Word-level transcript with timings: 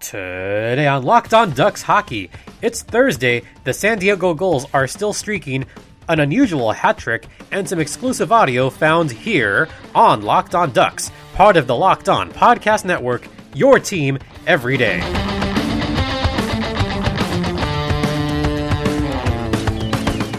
Today 0.00 0.86
on 0.86 1.02
Locked 1.02 1.34
On 1.34 1.52
Ducks 1.52 1.82
Hockey, 1.82 2.30
it's 2.62 2.80
Thursday. 2.82 3.42
The 3.64 3.74
San 3.74 3.98
Diego 3.98 4.32
Gulls 4.32 4.66
are 4.72 4.86
still 4.86 5.12
streaking, 5.12 5.66
an 6.08 6.20
unusual 6.20 6.72
hat 6.72 6.96
trick, 6.96 7.26
and 7.52 7.68
some 7.68 7.78
exclusive 7.78 8.32
audio 8.32 8.70
found 8.70 9.10
here 9.10 9.68
on 9.94 10.22
Locked 10.22 10.54
On 10.54 10.72
Ducks, 10.72 11.12
part 11.34 11.58
of 11.58 11.66
the 11.66 11.76
Locked 11.76 12.08
On 12.08 12.32
Podcast 12.32 12.86
Network, 12.86 13.28
your 13.54 13.78
team 13.78 14.18
every 14.46 14.78
day. 14.78 15.00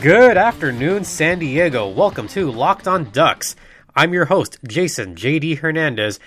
Good 0.02 0.38
afternoon, 0.38 1.04
San 1.04 1.38
Diego. 1.38 1.88
Welcome 1.88 2.28
to 2.30 2.50
Locked 2.52 2.88
On 2.88 3.12
Ducks. 3.12 3.56
I'm 3.96 4.12
your 4.12 4.26
host, 4.26 4.58
Jason 4.68 5.16
JD 5.16 5.60
Hernandez, 5.60 6.20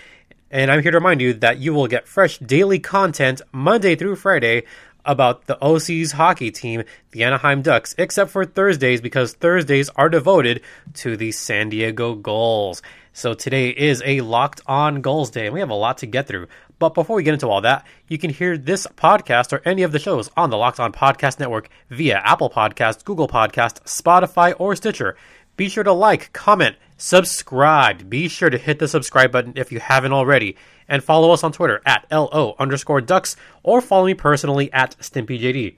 and 0.55 0.71
I'm 0.71 0.83
here 0.83 0.93
to 0.93 0.99
remind 0.99 1.21
you 1.21 1.35
that 1.35 1.59
you 1.59 1.75
will 1.75 1.89
get 1.89 2.07
fresh 2.07 2.39
daily 2.39 2.79
content 2.79 3.43
Monday 3.51 3.97
through 3.97 4.15
Friday 4.15 4.63
about 5.05 5.47
the 5.47 5.59
OC's 5.61 6.13
hockey 6.13 6.53
team, 6.53 6.85
the 7.11 7.25
Anaheim 7.25 7.61
Ducks, 7.61 7.93
except 7.99 8.31
for 8.31 8.45
Thursdays 8.45 9.01
because 9.01 9.33
Thursdays 9.33 9.89
are 9.97 10.09
devoted 10.09 10.63
to 10.95 11.17
the 11.17 11.33
San 11.33 11.71
Diego 11.71 12.15
Gulls. 12.15 12.83
So 13.13 13.35
today 13.35 13.71
is 13.71 14.01
a 14.07 14.21
locked 14.21 14.61
on 14.67 15.01
Gulls 15.01 15.31
day, 15.31 15.47
and 15.47 15.55
we 15.55 15.59
have 15.59 15.71
a 15.71 15.75
lot 15.75 15.99
to 15.99 16.07
get 16.07 16.29
through. 16.29 16.47
But 16.79 16.95
before 16.95 17.17
we 17.17 17.25
get 17.25 17.35
into 17.35 17.49
all 17.49 17.63
that, 17.63 17.85
you 18.07 18.17
can 18.17 18.31
hear 18.31 18.57
this 18.57 18.87
podcast 18.87 19.53
or 19.53 19.61
any 19.65 19.83
of 19.83 19.91
the 19.91 19.99
shows 19.99 20.31
on 20.37 20.51
the 20.51 20.57
Locked 20.57 20.79
On 20.79 20.93
Podcast 20.93 21.41
Network 21.41 21.69
via 21.91 22.23
Apple 22.25 22.49
Podcasts, 22.49 23.05
Google 23.05 23.27
Podcasts, 23.27 23.81
Spotify, 23.83 24.55
or 24.57 24.77
Stitcher. 24.77 25.17
Be 25.57 25.69
sure 25.69 25.85
to 25.85 25.93
like, 25.93 26.33
comment, 26.33 26.77
subscribe. 26.97 28.09
Be 28.09 28.29
sure 28.29 28.51
to 28.51 28.59
hit 28.59 28.79
the 28.79 28.89
subscribe 28.89 29.33
button 29.33 29.55
if 29.57 29.73
you 29.73 29.81
haven't 29.81 30.13
already. 30.13 30.57
And 30.89 31.03
follow 31.03 31.31
us 31.31 31.43
on 31.43 31.53
Twitter 31.53 31.81
at 31.87 32.07
LO 32.11 32.55
underscore 32.59 33.01
ducks 33.01 33.37
or 33.63 33.81
follow 33.81 34.07
me 34.07 34.15
personally 34.15 34.73
at 34.73 34.97
StimpyJD. 34.99 35.77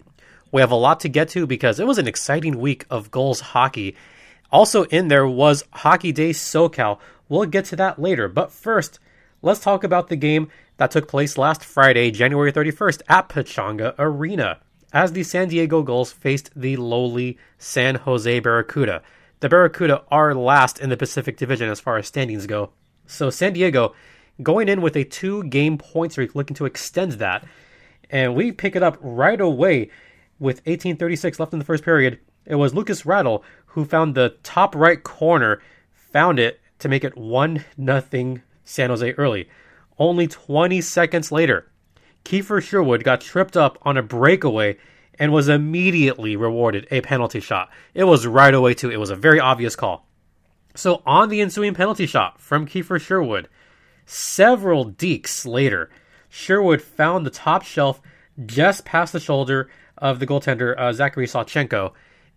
We 0.53 0.61
have 0.61 0.71
a 0.71 0.77
lot 0.77 1.01
to 1.01 1.09
get 1.09 1.29
to 1.31 1.47
because 1.47 1.79
it 1.79 1.87
was 1.87 1.99
an 1.99 2.09
exciting 2.09 2.59
week 2.59 2.87
of 2.91 3.11
Gulls 3.11 3.41
hockey. 3.41 3.97
Also 4.51 4.85
in 4.85 5.09
there 5.09 5.27
was 5.27 5.65
Hockey 5.73 6.13
Day 6.13 6.31
SoCal. 6.31 6.99
We'll 7.29 7.47
get 7.47 7.67
to 7.67 7.77
that 7.77 8.01
later. 8.01 8.29
But 8.29 8.53
first, 8.53 8.99
let's 9.43 9.61
talk 9.61 9.85
about 9.85 10.09
the 10.09 10.17
game 10.17 10.49
that 10.77 10.91
took 10.91 11.09
place 11.09 11.39
last 11.39 11.65
Friday, 11.65 12.11
January 12.11 12.53
31st 12.53 13.03
at 13.09 13.29
Pechanga 13.29 13.95
Arena, 13.99 14.59
as 14.93 15.13
the 15.13 15.23
San 15.23 15.49
Diego 15.49 15.83
Gulls 15.83 16.13
faced 16.13 16.51
the 16.55 16.77
lowly 16.77 17.39
San 17.59 17.97
Jose 17.97 18.41
Barracuda. 18.41 19.03
The 19.41 19.49
Barracuda 19.49 20.03
are 20.11 20.35
last 20.35 20.79
in 20.79 20.89
the 20.89 20.97
Pacific 20.97 21.37
Division 21.37 21.69
as 21.69 21.81
far 21.81 21.99
as 21.99 22.07
standings 22.07 22.47
go. 22.47 22.71
So 23.07 23.29
San 23.29 23.53
Diego 23.53 23.95
going 24.43 24.69
in 24.69 24.81
with 24.81 24.97
a 24.97 25.05
two 25.05 25.45
game 25.45 25.77
point 25.77 26.13
streak, 26.13 26.35
looking 26.35 26.57
to 26.57 26.65
extend 26.65 27.13
that. 27.13 27.47
And 28.09 28.35
we 28.35 28.53
pick 28.53 28.77
it 28.77 28.83
up 28.83 28.97
right 29.01 29.41
away 29.41 29.91
with 30.39 30.57
1836 30.67 31.39
left 31.39 31.53
in 31.53 31.59
the 31.59 31.65
first 31.65 31.85
period. 31.85 32.19
It 32.47 32.55
was 32.55 32.75
Lucas 32.75 33.05
Rattle 33.05 33.45
who 33.67 33.85
found 33.85 34.15
the 34.15 34.37
top 34.43 34.75
right 34.75 35.03
corner, 35.03 35.61
found 35.93 36.39
it 36.39 36.61
to 36.79 36.89
make 36.89 37.05
it 37.05 37.17
1 37.17 37.65
nothing 37.77 38.43
San 38.65 38.91
Jose 38.91 39.13
early. 39.13 39.49
Only 39.99 40.27
20 40.27 40.81
seconds 40.81 41.31
later, 41.31 41.71
Kiefer 42.25 42.63
Sherwood 42.63 43.05
got 43.05 43.21
tripped 43.21 43.57
up 43.57 43.79
on 43.83 43.97
a 43.97 44.03
breakaway 44.03 44.77
and 45.19 45.33
was 45.33 45.49
immediately 45.49 46.37
rewarded 46.37 46.87
a 46.91 47.01
penalty 47.01 47.41
shot. 47.41 47.71
It 47.95 48.05
was 48.05 48.27
right 48.27 48.55
away, 48.55 48.75
too. 48.75 48.91
It 48.91 49.01
was 49.01 49.11
a 49.11 49.17
very 49.17 49.41
obvious 49.41 49.77
call. 49.77 50.07
So, 50.75 51.03
on 51.07 51.29
the 51.29 51.41
ensuing 51.41 51.75
penalty 51.75 52.07
shot 52.07 52.41
from 52.41 52.67
Kiefer 52.67 53.01
Sherwood, 53.01 53.49
several 54.05 54.91
deeks 54.91 55.47
later, 55.47 55.91
Sherwood 56.29 56.83
found 56.83 57.25
the 57.25 57.31
top 57.31 57.63
shelf 57.63 58.01
just 58.45 58.85
past 58.85 59.13
the 59.13 59.21
shoulder 59.21 59.71
of 59.97 60.19
the 60.19 60.27
goaltender, 60.27 60.79
uh, 60.79 60.93
Zachary 60.93 61.27
Sawchenko, 61.27 61.93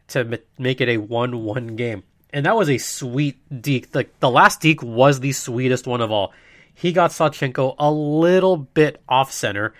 to 0.09 0.19
m- 0.19 0.35
make 0.57 0.81
it 0.81 0.89
a 0.89 0.97
1 0.97 1.44
1 1.44 1.75
game. 1.75 2.03
And 2.31 2.45
that 2.45 2.56
was 2.56 2.69
a 2.69 2.78
sweet 2.78 3.39
deke. 3.62 3.91
The, 3.91 4.29
last 4.29 4.62
deke 4.62 4.84
was 4.84 5.19
the 5.19 5.31
sweetest 5.31 5.88
one 5.88 6.01
of 6.01 6.12
all. 6.12 6.31
He 6.73 6.94
got 6.94 7.12
Sawchenko 7.12 7.75
a 7.78 7.91
little 7.91 8.56
bit 8.56 9.01
off 9.09 9.31
center, 9.31 9.73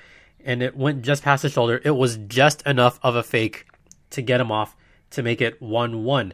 and 0.49 0.63
it 0.63 0.75
went 0.75 1.03
just 1.03 1.21
past 1.21 1.43
his 1.43 1.51
shoulder. 1.51 1.79
It 1.85 1.91
was 1.91 2.17
just 2.17 2.63
enough 2.63 2.99
of 3.03 3.15
a 3.15 3.21
fake 3.21 3.67
to 4.09 4.23
get 4.23 4.41
him 4.41 4.51
off 4.51 4.75
to 5.11 5.21
make 5.21 5.41
it 5.41 5.61
1 5.61 6.03
1. 6.03 6.33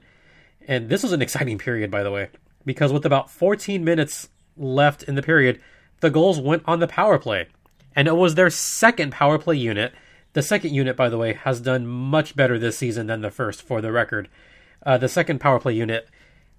And 0.69 0.87
this 0.87 1.03
was 1.03 1.11
an 1.11 1.21
exciting 1.21 1.57
period, 1.57 1.91
by 1.91 2.01
the 2.01 2.11
way, 2.11 2.29
because 2.63 2.93
with 2.93 3.05
about 3.05 3.29
14 3.29 3.83
minutes 3.83 4.29
left 4.55 5.03
in 5.03 5.15
the 5.15 5.21
period, 5.21 5.59
the 5.99 6.09
Gulls 6.09 6.39
went 6.39 6.63
on 6.65 6.79
the 6.79 6.87
power 6.87 7.19
play. 7.19 7.47
And 7.93 8.07
it 8.07 8.15
was 8.15 8.35
their 8.35 8.49
second 8.49 9.11
power 9.11 9.37
play 9.37 9.57
unit. 9.57 9.93
The 10.31 10.41
second 10.41 10.73
unit, 10.73 10.95
by 10.95 11.09
the 11.09 11.17
way, 11.17 11.33
has 11.33 11.59
done 11.59 11.85
much 11.85 12.37
better 12.37 12.57
this 12.57 12.77
season 12.77 13.07
than 13.07 13.19
the 13.19 13.31
first, 13.31 13.61
for 13.61 13.81
the 13.81 13.91
record. 13.91 14.29
Uh, 14.85 14.97
the 14.97 15.09
second 15.09 15.41
power 15.41 15.59
play 15.59 15.73
unit 15.73 16.07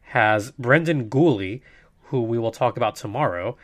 has 0.02 0.50
Brendan 0.52 1.08
Guhle, 1.08 1.62
who 2.08 2.20
we 2.20 2.38
will 2.38 2.52
talk 2.52 2.76
about 2.76 2.96
tomorrow, 2.96 3.56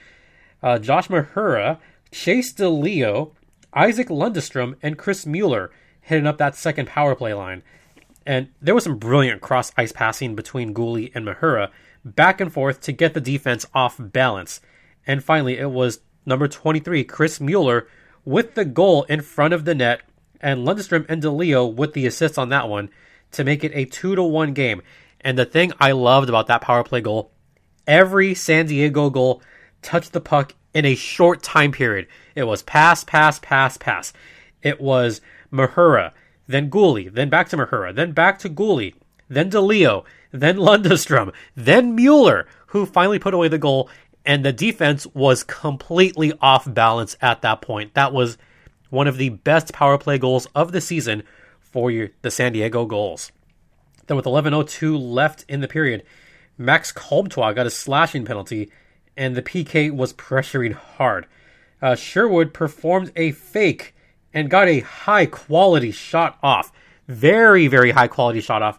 uh, 0.63 0.79
Josh 0.79 1.09
Mahura, 1.09 1.79
Chase 2.11 2.55
DeLeo, 2.55 3.33
Isac 3.75 4.09
Lundestrom, 4.09 4.77
and 4.83 4.99
Chris 4.99 5.27
Mueller 5.27 5.71
hitting 6.01 6.27
up 6.27 6.39
that 6.39 6.57
second 6.57 6.87
power 6.89 7.15
play 7.15 7.33
line. 7.33 7.63
And 8.27 8.49
there 8.61 8.75
was 8.75 8.85
some 8.85 8.99
brilliant 8.99 9.41
cross 9.41 9.73
ice 9.77 9.93
passing 9.93 10.35
between 10.35 10.75
Guhle 10.75 11.11
and 11.15 11.27
Mahura, 11.27 11.71
back 12.05 12.41
and 12.41 12.53
forth 12.53 12.81
to 12.83 12.93
get 12.93 13.15
the 13.15 13.21
defense 13.21 13.67
off 13.75 13.97
balance. 13.99 14.61
And 15.07 15.25
finally, 15.25 15.59
it 15.59 15.71
was 15.71 16.01
number 16.27 16.49
23, 16.49 17.05
Chris 17.05 17.41
Mueller, 17.41 17.89
with 18.25 18.55
the 18.55 18.65
goal 18.65 19.05
in 19.05 19.21
front 19.21 19.55
of 19.55 19.65
the 19.65 19.75
net, 19.75 20.03
and 20.41 20.67
Lundestrom 20.67 21.07
and 21.09 21.23
DeLeo 21.23 21.73
with 21.73 21.95
the 21.95 22.07
assists 22.07 22.39
on 22.39 22.49
that 22.51 22.69
one 22.69 22.91
to 23.33 23.45
make 23.45 23.65
it 23.65 23.73
a 23.75 23.85
2 23.85 24.17
to 24.17 24.23
1 24.23 24.53
game. 24.53 24.83
And 25.21 25.39
the 25.39 25.45
thing 25.45 25.73
I 25.81 25.93
loved 25.93 26.29
about 26.29 26.49
that 26.49 26.61
power 26.61 26.85
play 26.85 27.01
goal, 27.01 27.31
every 27.87 28.35
San 28.35 28.67
Diego 28.67 29.09
goal 29.11 29.43
touched 29.83 30.13
the 30.13 30.21
puck 30.21 30.55
in 30.75 30.85
a 30.85 30.95
short 30.95 31.43
time 31.43 31.73
period. 31.73 32.07
It 32.35 32.45
was 32.45 32.63
pass, 32.63 33.05
pass, 33.05 33.39
pass, 33.39 33.77
pass. 33.77 34.13
It 34.63 34.81
was 34.81 35.21
Mahura, 35.53 36.13
then 36.47 36.71
Guhle, 36.71 37.13
then 37.13 37.29
back 37.29 37.49
to 37.51 37.57
Mahura, 37.57 37.95
then 37.95 38.13
back 38.13 38.39
to 38.41 38.49
Guhle, 38.49 38.95
then 39.29 39.51
DeLeo, 39.51 40.05
then 40.31 40.57
Lundestrom, 40.59 41.33
then 41.57 41.95
Mueller, 41.95 42.47
who 42.69 42.87
finally 42.87 43.19
put 43.19 43.35
away 43.35 43.49
the 43.49 43.59
goal, 43.59 43.89
and 44.25 44.45
the 44.45 44.53
defense 44.53 45.07
was 45.09 45.43
completely 45.43 46.33
off 46.41 46.73
balance 46.73 47.17
at 47.21 47.43
that 47.43 47.61
point. 47.61 47.95
That 47.95 48.13
was 48.13 48.39
one 48.91 49.09
of 49.09 49.17
the 49.17 49.31
best 49.31 49.73
power 49.73 49.99
play 49.99 50.19
goals 50.19 50.47
of 50.55 50.73
the 50.73 50.81
season 50.81 51.25
for 51.61 52.11
the 52.21 52.31
San 52.31 52.53
Diego 52.53 52.85
Gulls. 52.85 53.33
Then 54.07 54.17
with 54.17 54.27
11.02 54.27 55.01
left 55.01 55.45
in 55.49 55.61
the 55.61 55.69
period, 55.69 56.05
Max 56.59 56.93
Comtois 56.93 57.53
got 57.53 57.67
a 57.67 57.71
slashing 57.71 58.25
penalty, 58.25 58.71
and 59.17 59.35
the 59.35 59.43
PK 59.43 59.91
was 59.91 60.13
pressuring 60.13 60.73
hard. 60.73 61.27
Uh, 61.81 61.95
Sherwood 61.95 62.55
performed 62.55 63.13
a 63.17 63.33
fake 63.33 63.95
and 64.33 64.51
got 64.51 64.69
a 64.69 64.81
high 64.81 65.27
quality 65.27 65.91
shot 65.91 66.39
off. 66.43 66.73
Very, 67.09 67.67
very 67.67 67.91
high 67.91 68.09
quality 68.09 68.41
shot 68.41 68.63
off 68.63 68.79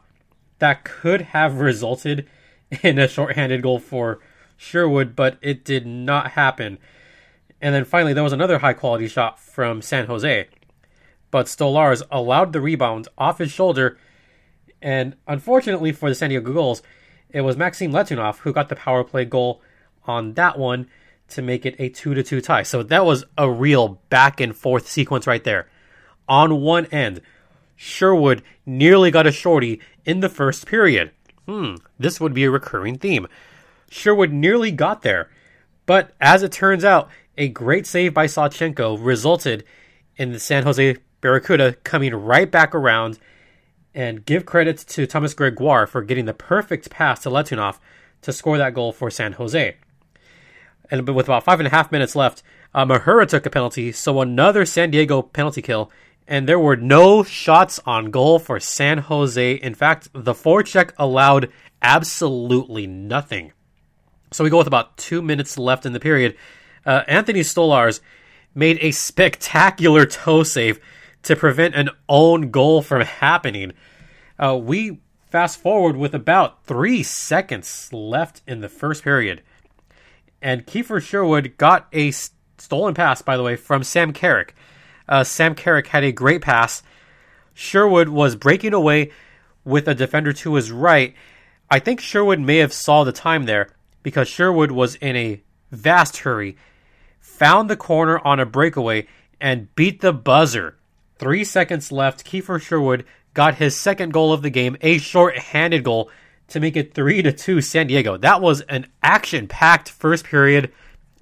that 0.60 0.86
could 0.86 1.22
have 1.22 1.60
resulted 1.60 2.26
in 2.82 2.98
a 2.98 3.08
shorthanded 3.08 3.62
goal 3.62 3.80
for 3.80 4.20
Sherwood, 4.56 5.14
but 5.14 5.38
it 5.42 5.66
did 5.66 5.86
not 5.86 6.32
happen. 6.32 6.78
And 7.62 7.76
then 7.76 7.86
finally, 7.86 8.14
there 8.14 8.24
was 8.24 8.32
another 8.32 8.60
high 8.60 8.74
quality 8.74 9.10
shot 9.10 9.40
from 9.40 9.82
San 9.82 10.06
Jose. 10.06 10.48
But 11.32 11.48
Stolarz 11.48 12.02
allowed 12.10 12.54
the 12.54 12.62
rebound 12.62 13.10
off 13.18 13.40
his 13.40 13.52
shoulder. 13.52 13.98
And 14.82 15.16
unfortunately 15.28 15.92
for 15.92 16.08
the 16.08 16.16
San 16.16 16.30
Diego 16.30 16.54
Gulls, 16.54 16.82
it 17.30 17.42
was 17.42 17.58
Maxim 17.58 17.92
Letunov 17.92 18.40
who 18.40 18.54
got 18.54 18.70
the 18.70 18.76
power 18.76 19.04
play 19.04 19.26
goal 19.26 19.62
on 20.06 20.34
that 20.34 20.58
one 20.58 20.88
to 21.30 21.42
make 21.42 21.66
it 21.66 21.76
a 21.80 21.90
2 21.90 22.14
to 22.14 22.24
2 22.24 22.42
tie. 22.42 22.64
So 22.64 22.84
that 22.84 23.06
was 23.06 23.26
a 23.38 23.50
real 23.50 24.02
back 24.10 24.40
and 24.40 24.56
forth 24.56 24.88
sequence 24.88 25.28
right 25.28 25.44
there. 25.44 25.70
On 26.28 26.62
one 26.62 26.86
end, 26.88 27.22
Sherwood 27.76 28.44
nearly 28.66 29.12
got 29.12 29.28
a 29.28 29.32
shorty 29.32 29.82
in 30.06 30.20
the 30.20 30.30
first 30.30 30.66
period. 30.66 31.12
Hmm, 31.48 31.76
this 32.00 32.22
would 32.22 32.34
be 32.34 32.46
a 32.46 32.52
recurring 32.52 32.98
theme. 32.98 33.28
Sherwood 33.90 34.32
nearly 34.32 34.72
got 34.72 35.02
there, 35.02 35.30
but 35.86 36.14
as 36.22 36.44
it 36.44 36.52
turns 36.52 36.86
out, 36.86 37.10
a 37.38 37.48
great 37.50 37.86
save 37.86 38.14
by 38.14 38.26
Sawchenko 38.26 38.98
resulted 39.00 39.64
in 40.16 40.32
the 40.32 40.40
San 40.40 40.64
Jose 40.64 40.98
Barracuda 41.22 41.74
coming 41.84 42.14
right 42.14 42.50
back 42.50 42.74
around 42.74 43.20
and 43.94 44.26
give 44.26 44.46
credit 44.46 44.78
to 44.78 45.06
Thomas 45.06 45.34
Gregoire 45.34 45.88
for 45.88 46.02
getting 46.02 46.26
the 46.26 46.34
perfect 46.34 46.90
pass 46.90 47.22
to 47.24 47.30
Letunov 47.30 47.80
to 48.22 48.34
score 48.34 48.58
that 48.58 48.74
goal 48.74 48.92
for 48.92 49.12
San 49.12 49.34
Jose. 49.34 49.76
And 50.92 51.08
with 51.10 51.28
about 51.28 51.44
five 51.44 51.60
and 51.60 51.68
a 51.68 51.72
half 51.72 51.92
minutes 51.92 52.16
left, 52.16 52.44
uh, 52.74 52.86
Mahura 52.86 53.28
took 53.28 53.46
a 53.46 53.50
penalty, 53.50 53.92
so 53.92 54.22
another 54.22 54.66
San 54.66 54.92
Diego 54.92 55.22
penalty 55.22 55.62
kill, 55.62 55.92
and 56.28 56.48
there 56.48 56.60
were 56.60 56.76
no 56.76 57.24
shots 57.24 57.80
on 57.86 58.12
goal 58.12 58.40
for 58.40 58.60
San 58.60 58.98
Jose. 59.00 59.54
In 59.56 59.76
fact, 59.76 60.10
the 60.14 60.34
forecheck 60.34 60.92
allowed 60.98 61.50
absolutely 61.82 62.88
nothing. 62.88 63.54
So 64.32 64.44
we 64.44 64.50
go 64.50 64.58
with 64.58 64.68
about 64.68 64.98
two 64.98 65.22
minutes 65.22 65.58
left 65.58 65.86
in 65.86 65.94
the 65.94 66.00
period. 66.00 66.36
Uh, 66.86 67.04
Anthony 67.08 67.42
Stolarz 67.42 68.00
made 68.56 68.78
a 68.82 68.92
spectacular 68.92 70.06
toe 70.06 70.44
save 70.44 70.80
to 71.24 71.36
prevent 71.36 71.76
an 71.76 71.90
own 72.10 72.52
goal 72.52 72.82
from 72.82 73.02
happening. 73.02 73.74
Uh, 74.38 74.58
we 74.58 75.00
fast 75.30 75.60
forward 75.60 75.96
with 75.96 76.14
about 76.14 76.64
three 76.66 77.04
seconds 77.04 77.92
left 77.92 78.42
in 78.48 78.62
the 78.62 78.70
first 78.70 79.04
period. 79.04 79.42
And 80.44 80.68
Kiefer 80.68 81.02
Sherwood 81.02 81.56
got 81.58 81.88
a 81.94 82.12
stolen 82.12 82.94
pass, 82.94 83.22
by 83.22 83.38
the 83.38 83.44
way, 83.44 83.56
from 83.56 83.82
Sam 83.82 84.12
Carrick. 84.12 84.54
Uh, 85.08 85.24
Sam 85.24 85.56
Carrick 85.56 85.88
had 85.88 86.04
a 86.04 86.12
great 86.12 86.42
pass. 86.42 86.84
Sherwood 87.54 88.10
was 88.10 88.36
breaking 88.36 88.74
away 88.74 89.12
with 89.64 89.88
a 89.88 89.96
defender 89.96 90.34
to 90.34 90.56
his 90.56 90.70
right. 90.70 91.16
I 91.72 91.80
think 91.80 92.02
Sherwood 92.02 92.42
may 92.42 92.58
have 92.58 92.74
saw 92.74 93.06
the 93.06 93.14
time 93.14 93.46
there 93.46 93.70
because 94.04 94.28
Sherwood 94.28 94.72
was 94.72 94.96
in 94.96 95.16
a 95.16 95.42
vast 95.72 96.18
hurry, 96.18 96.58
found 97.22 97.70
the 97.70 97.78
corner 97.78 98.20
on 98.20 98.42
a 98.42 98.46
breakaway, 98.46 99.08
and 99.40 99.74
beat 99.76 100.02
the 100.02 100.12
buzzer. 100.12 100.76
Three 101.18 101.46
seconds 101.46 101.90
left. 101.90 102.26
Kiefer 102.26 102.62
Sherwood 102.62 103.06
got 103.34 103.56
his 103.56 103.78
second 103.78 104.12
goal 104.12 104.34
of 104.34 104.42
the 104.42 104.50
game, 104.50 104.76
a 104.82 104.98
short-handed 104.98 105.86
goal 105.86 106.12
to 106.54 106.60
make 106.60 106.78
it 106.78 106.94
three 106.94 107.22
to 107.22 107.32
two 107.32 107.62
San 107.62 107.88
Diego. 107.88 108.18
That 108.18 108.42
was 108.42 108.62
an 108.62 108.88
action-packed 109.02 109.90
first 109.90 110.24
period, 110.24 110.72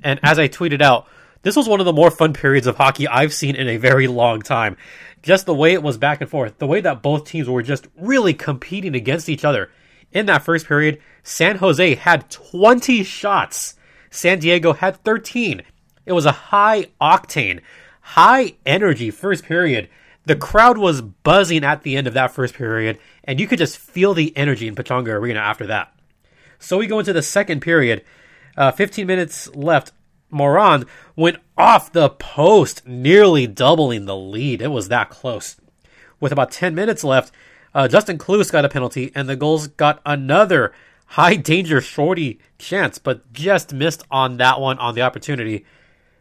and 0.03 0.19
as 0.23 0.37
I 0.37 0.47
tweeted 0.47 0.81
out, 0.81 1.07
this 1.41 1.55
was 1.55 1.67
one 1.67 1.79
of 1.79 1.85
the 1.85 1.93
more 1.93 2.11
fun 2.11 2.33
periods 2.33 2.67
of 2.67 2.77
hockey 2.77 3.07
I've 3.07 3.33
seen 3.33 3.55
in 3.55 3.67
a 3.67 3.77
very 3.77 4.07
long 4.07 4.41
time. 4.41 4.77
Just 5.23 5.45
the 5.45 5.55
way 5.55 5.73
it 5.73 5.81
was 5.81 5.97
back 5.97 6.21
and 6.21 6.29
forth, 6.29 6.57
the 6.59 6.67
way 6.67 6.81
that 6.81 7.01
both 7.01 7.25
teams 7.25 7.49
were 7.49 7.63
just 7.63 7.87
really 7.95 8.33
competing 8.33 8.93
against 8.93 9.29
each 9.29 9.45
other. 9.45 9.71
In 10.11 10.25
that 10.27 10.43
first 10.43 10.67
period, 10.67 11.01
San 11.23 11.57
Jose 11.57 11.95
had 11.95 12.29
20 12.29 13.03
shots. 13.03 13.75
San 14.09 14.39
Diego 14.39 14.73
had 14.73 14.97
13. 14.97 15.63
It 16.05 16.11
was 16.11 16.25
a 16.25 16.31
high 16.31 16.87
octane, 16.99 17.61
high 18.01 18.55
energy 18.65 19.09
first 19.09 19.45
period. 19.45 19.89
The 20.25 20.35
crowd 20.35 20.77
was 20.77 21.01
buzzing 21.01 21.63
at 21.63 21.83
the 21.83 21.97
end 21.97 22.07
of 22.07 22.13
that 22.13 22.31
first 22.31 22.53
period, 22.53 22.99
and 23.23 23.39
you 23.39 23.47
could 23.47 23.57
just 23.57 23.77
feel 23.77 24.13
the 24.13 24.35
energy 24.37 24.67
in 24.67 24.75
Pechanga 24.75 25.09
Arena 25.09 25.39
after 25.39 25.65
that. 25.67 25.93
So 26.59 26.77
we 26.77 26.87
go 26.87 26.99
into 26.99 27.13
the 27.13 27.23
second 27.23 27.61
period. 27.61 28.03
Uh, 28.55 28.71
15 28.71 29.07
minutes 29.07 29.53
left. 29.55 29.91
Morand 30.29 30.85
went 31.15 31.37
off 31.57 31.91
the 31.91 32.09
post, 32.09 32.87
nearly 32.87 33.47
doubling 33.47 34.05
the 34.05 34.15
lead. 34.15 34.61
It 34.61 34.69
was 34.69 34.87
that 34.87 35.09
close. 35.09 35.57
With 36.19 36.31
about 36.31 36.51
10 36.51 36.75
minutes 36.75 37.03
left, 37.03 37.33
uh, 37.73 37.87
Justin 37.87 38.17
Kloos 38.17 38.51
got 38.51 38.63
a 38.63 38.69
penalty, 38.69 39.11
and 39.15 39.27
the 39.27 39.35
Gulls 39.35 39.67
got 39.67 40.01
another 40.05 40.71
high 41.07 41.35
danger 41.37 41.81
shorty 41.81 42.39
chance, 42.57 42.97
but 42.99 43.33
just 43.33 43.73
missed 43.73 44.03
on 44.11 44.37
that 44.37 44.59
one 44.59 44.77
on 44.77 44.95
the 44.95 45.01
opportunity. 45.01 45.65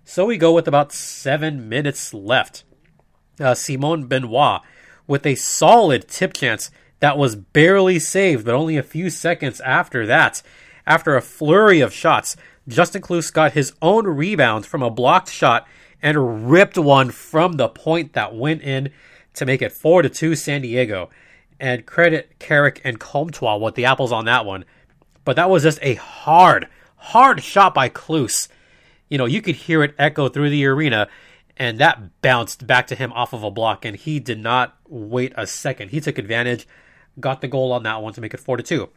So 0.04 0.24
we 0.24 0.38
go 0.38 0.52
with 0.52 0.66
about 0.66 0.92
seven 0.92 1.68
minutes 1.68 2.14
left. 2.14 2.64
Uh, 3.40 3.54
Simon 3.54 4.06
Benoit 4.06 4.60
with 5.06 5.26
a 5.26 5.34
solid 5.34 6.06
tip 6.08 6.32
chance 6.34 6.70
that 7.00 7.18
was 7.18 7.34
barely 7.34 7.98
saved, 7.98 8.44
but 8.44 8.54
only 8.54 8.76
a 8.76 8.82
few 8.82 9.10
seconds 9.10 9.60
after 9.62 10.06
that. 10.06 10.42
After 10.86 11.16
a 11.16 11.22
flurry 11.22 11.80
of 11.80 11.92
shots, 11.92 12.36
Justin 12.68 13.02
Kloos 13.02 13.32
got 13.32 13.52
his 13.52 13.72
own 13.82 14.06
rebound 14.06 14.66
from 14.66 14.82
a 14.82 14.90
blocked 14.90 15.30
shot 15.30 15.66
and 16.02 16.50
ripped 16.50 16.78
one 16.78 17.10
from 17.10 17.54
the 17.54 17.68
point 17.68 18.12
that 18.12 18.34
went 18.34 18.62
in 18.62 18.90
to 19.34 19.46
make 19.46 19.62
it 19.62 19.72
4 19.72 20.02
to 20.02 20.08
2 20.08 20.34
San 20.36 20.62
Diego. 20.62 21.10
And 21.58 21.84
credit 21.84 22.38
Carrick 22.38 22.80
and 22.84 22.98
Comtois 22.98 23.56
with 23.56 23.74
the 23.74 23.84
apples 23.84 24.12
on 24.12 24.24
that 24.26 24.46
one. 24.46 24.64
But 25.24 25.36
that 25.36 25.50
was 25.50 25.62
just 25.62 25.78
a 25.82 25.94
hard, 25.94 26.68
hard 26.96 27.42
shot 27.42 27.74
by 27.74 27.88
Kloos. 27.88 28.48
You 29.08 29.18
know, 29.18 29.26
you 29.26 29.42
could 29.42 29.56
hear 29.56 29.82
it 29.82 29.94
echo 29.98 30.28
through 30.28 30.50
the 30.50 30.64
arena, 30.66 31.08
and 31.60 31.76
that 31.76 32.22
bounced 32.22 32.66
back 32.66 32.86
to 32.86 32.94
him 32.94 33.12
off 33.12 33.34
of 33.34 33.44
a 33.44 33.50
block, 33.50 33.84
and 33.84 33.94
he 33.94 34.18
did 34.18 34.40
not 34.40 34.78
wait 34.88 35.34
a 35.36 35.46
second. 35.46 35.90
He 35.90 36.00
took 36.00 36.16
advantage, 36.16 36.66
got 37.20 37.42
the 37.42 37.48
goal 37.48 37.70
on 37.70 37.82
that 37.82 38.02
one 38.02 38.14
to 38.14 38.20
make 38.22 38.32
it 38.32 38.40
4 38.40 38.56
to 38.56 38.62
2. 38.62 38.88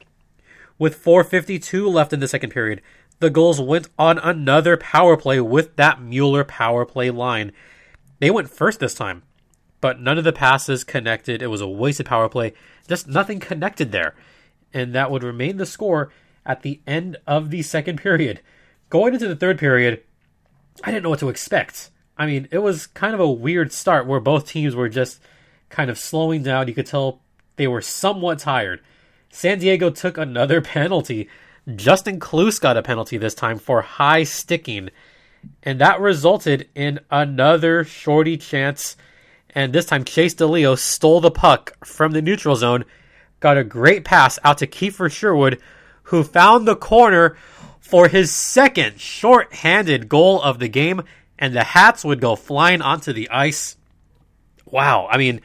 With 0.79 1.03
4.52 1.03 1.91
left 1.91 2.13
in 2.13 2.21
the 2.21 2.27
second 2.27 2.51
period, 2.51 2.81
the 3.19 3.29
Gulls 3.29 3.59
went 3.59 3.89
on 3.99 4.17
another 4.17 4.77
power 4.77 5.17
play 5.17 5.41
with 5.41 5.75
that 5.75 6.01
Mueller 6.01 6.45
power 6.45 6.85
play 6.85 7.11
line. 7.11 7.51
They 8.19 8.31
went 8.31 8.49
first 8.49 8.79
this 8.79 8.95
time, 8.95 9.23
but 9.81 9.99
none 9.99 10.17
of 10.17 10.23
the 10.23 10.31
passes 10.31 10.85
connected. 10.85 11.41
It 11.41 11.47
was 11.47 11.61
a 11.61 11.67
wasted 11.67 12.05
power 12.05 12.29
play. 12.29 12.53
Just 12.87 13.09
nothing 13.09 13.41
connected 13.41 13.91
there. 13.91 14.15
And 14.73 14.95
that 14.95 15.11
would 15.11 15.23
remain 15.23 15.57
the 15.57 15.65
score 15.65 16.13
at 16.45 16.61
the 16.61 16.79
end 16.87 17.17
of 17.27 17.49
the 17.49 17.61
second 17.61 17.97
period. 18.01 18.39
Going 18.89 19.13
into 19.13 19.27
the 19.27 19.35
third 19.35 19.59
period, 19.59 20.01
I 20.81 20.91
didn't 20.91 21.03
know 21.03 21.09
what 21.09 21.19
to 21.19 21.29
expect. 21.29 21.89
I 22.17 22.25
mean, 22.25 22.47
it 22.51 22.59
was 22.59 22.87
kind 22.87 23.13
of 23.13 23.19
a 23.19 23.29
weird 23.29 23.71
start 23.71 24.05
where 24.05 24.19
both 24.19 24.47
teams 24.47 24.75
were 24.75 24.89
just 24.89 25.19
kind 25.69 25.89
of 25.89 25.97
slowing 25.97 26.43
down. 26.43 26.67
You 26.67 26.73
could 26.73 26.85
tell 26.85 27.21
they 27.55 27.67
were 27.67 27.81
somewhat 27.81 28.39
tired. 28.39 28.81
San 29.29 29.59
Diego 29.59 29.89
took 29.89 30.17
another 30.17 30.61
penalty 30.61 31.27
Justin 31.75 32.19
Kloos 32.19 32.59
got 32.59 32.75
a 32.75 32.83
penalty 32.83 33.17
this 33.17 33.33
time 33.33 33.57
for 33.57 33.81
high 33.81 34.23
sticking, 34.23 34.89
and 35.61 35.79
that 35.79 36.01
resulted 36.01 36.67
in 36.75 36.99
another 37.09 37.85
shorty 37.85 38.37
chance. 38.37 38.97
And 39.55 39.71
this 39.71 39.85
time, 39.85 40.03
Chase 40.03 40.35
DeLeo 40.35 40.77
stole 40.77 41.21
the 41.21 41.31
puck 41.31 41.85
from 41.85 42.11
the 42.11 42.21
neutral 42.21 42.55
zone, 42.55 42.83
got 43.39 43.57
a 43.57 43.63
great 43.63 44.03
pass 44.03 44.39
out 44.43 44.57
to 44.57 44.67
Kiefer 44.67 45.09
Sherwood, 45.09 45.59
who 46.03 46.23
found 46.23 46.67
the 46.67 46.75
corner 46.75 47.37
for 47.79 48.09
his 48.09 48.31
second 48.31 48.99
short-handed 48.99 50.09
goal 50.09 50.41
of 50.41 50.59
the 50.59 50.67
game, 50.67 51.03
and 51.37 51.55
the 51.55 51.63
Hats 51.63 52.03
would 52.05 52.21
go 52.21 52.35
flying 52.35 52.81
onto 52.81 53.13
the 53.13 53.29
ice. 53.29 53.77
Wow, 54.65 55.07
I 55.09 55.17
mean, 55.17 55.41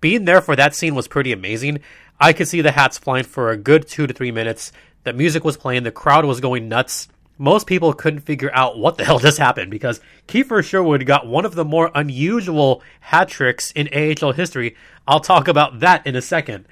being 0.00 0.24
there 0.24 0.40
for 0.40 0.56
that 0.56 0.74
scene 0.74 0.94
was 0.94 1.08
pretty 1.08 1.32
amazing. 1.32 1.80
I 2.20 2.32
could 2.32 2.48
see 2.48 2.60
the 2.60 2.72
Hats 2.72 2.98
flying 2.98 3.24
for 3.24 3.50
a 3.50 3.56
good 3.56 3.88
two 3.88 4.06
to 4.06 4.14
three 4.14 4.30
minutes. 4.30 4.72
The 5.04 5.12
music 5.12 5.44
was 5.44 5.56
playing, 5.56 5.82
the 5.82 5.90
crowd 5.90 6.24
was 6.24 6.40
going 6.40 6.68
nuts. 6.68 7.08
Most 7.38 7.66
people 7.66 7.92
couldn't 7.92 8.20
figure 8.20 8.50
out 8.54 8.78
what 8.78 8.96
the 8.96 9.04
hell 9.06 9.18
just 9.18 9.38
happened 9.38 9.70
because 9.70 10.00
Kiefer 10.28 10.62
Sherwood 10.62 11.06
got 11.06 11.26
one 11.26 11.44
of 11.44 11.54
the 11.54 11.64
more 11.64 11.90
unusual 11.94 12.82
hat 13.00 13.28
tricks 13.28 13.72
in 13.72 13.88
AHL 13.92 14.32
history. 14.32 14.76
I'll 15.06 15.20
talk 15.20 15.48
about 15.48 15.80
that 15.80 16.06
in 16.06 16.14
a 16.14 16.22
second. 16.22 16.66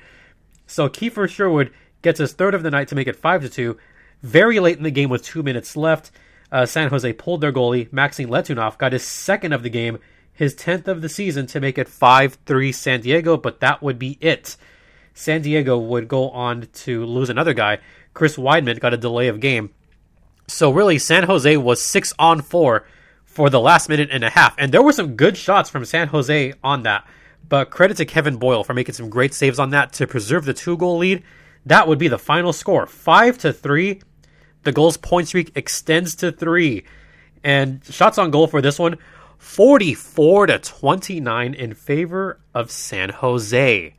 So 0.67 0.89
Kiefer 0.89 1.29
Sherwood 1.29 1.73
gets 2.03 2.21
his 2.21 2.33
third 2.33 2.55
of 2.55 2.63
the 2.63 2.71
night 2.71 2.89
to 2.89 2.95
make 2.95 3.09
it 3.09 3.17
5 3.17 3.43
to 3.43 3.49
2. 3.49 3.77
Very 4.23 4.61
late 4.61 4.77
in 4.77 4.85
the 4.85 4.91
game 4.91 5.11
with 5.11 5.25
2 5.25 5.43
minutes 5.43 5.77
left, 5.77 6.11
uh, 6.53 6.67
San 6.67 6.91
Jose 6.91 7.13
pulled 7.15 7.41
their 7.41 7.53
goalie, 7.53 7.93
Maxime 7.93 8.29
Letunov, 8.29 8.79
got 8.79 8.93
his 8.93 9.05
second 9.05 9.53
of 9.53 9.63
the 9.63 9.71
game, 9.71 9.99
his 10.33 10.55
10th 10.55 10.89
of 10.89 11.03
the 11.03 11.09
season 11.09 11.47
to 11.47 11.61
make 11.61 11.79
it 11.79 11.89
5 11.89 12.39
3 12.47 12.73
San 12.73 13.01
Diego, 13.01 13.37
but 13.37 13.61
that 13.61 13.83
would 13.83 13.99
be 13.99 14.19
it. 14.21 14.57
San 15.15 15.43
Diego 15.43 15.79
would 15.79 16.09
go 16.09 16.31
on 16.31 16.69
to 16.73 17.05
lose 17.05 17.29
another 17.29 17.53
guy. 17.53 17.79
Chris 18.15 18.37
Wideman 18.37 18.81
got 18.81 18.95
a 18.95 18.97
delay 18.97 19.29
of 19.29 19.41
game. 19.41 19.71
So 20.47 20.71
really, 20.71 20.99
San 20.99 21.25
Jose 21.25 21.57
was 21.57 21.81
six 21.81 22.13
on 22.19 22.43
four 22.43 22.85
for 23.25 23.51
the 23.51 23.61
last 23.61 23.89
minute 23.89 24.09
and 24.11 24.25
a 24.25 24.31
half, 24.31 24.55
and 24.59 24.73
there 24.73 24.83
were 24.83 24.93
some 24.93 25.15
good 25.15 25.37
shots 25.37 25.71
from 25.71 25.85
San 25.85 26.09
Jose 26.09 26.53
on 26.65 26.83
that. 26.83 27.07
But 27.49 27.71
credit 27.71 27.97
to 27.99 28.05
Kevin 28.05 28.37
Boyle 28.37 28.65
for 28.65 28.75
making 28.75 28.95
some 28.95 29.11
great 29.11 29.35
saves 29.35 29.59
on 29.59 29.71
that 29.71 29.93
to 29.95 30.07
preserve 30.07 30.45
the 30.45 30.55
two 30.55 30.77
goal 30.77 30.99
lead. 30.99 31.23
That 31.67 31.87
would 31.87 31.99
be 31.99 32.09
the 32.09 32.19
final 32.19 32.53
score, 32.53 32.87
five 32.87 33.39
to 33.39 33.53
three. 33.53 34.01
The 34.63 34.73
Gulls 34.73 34.97
point 34.97 35.29
streak 35.29 35.53
extends 35.55 36.15
to 36.17 36.31
three, 36.31 36.85
and 37.43 37.85
shots 37.85 38.19
on 38.19 38.31
goal 38.31 38.47
for 38.47 38.61
this 38.61 38.79
one, 38.79 38.99
forty-four 39.39 40.47
to 40.47 40.59
twenty-nine 40.59 41.55
in 41.55 41.75
favor 41.75 42.39
of 42.55 42.71
San 42.71 43.09
Jose. 43.09 43.95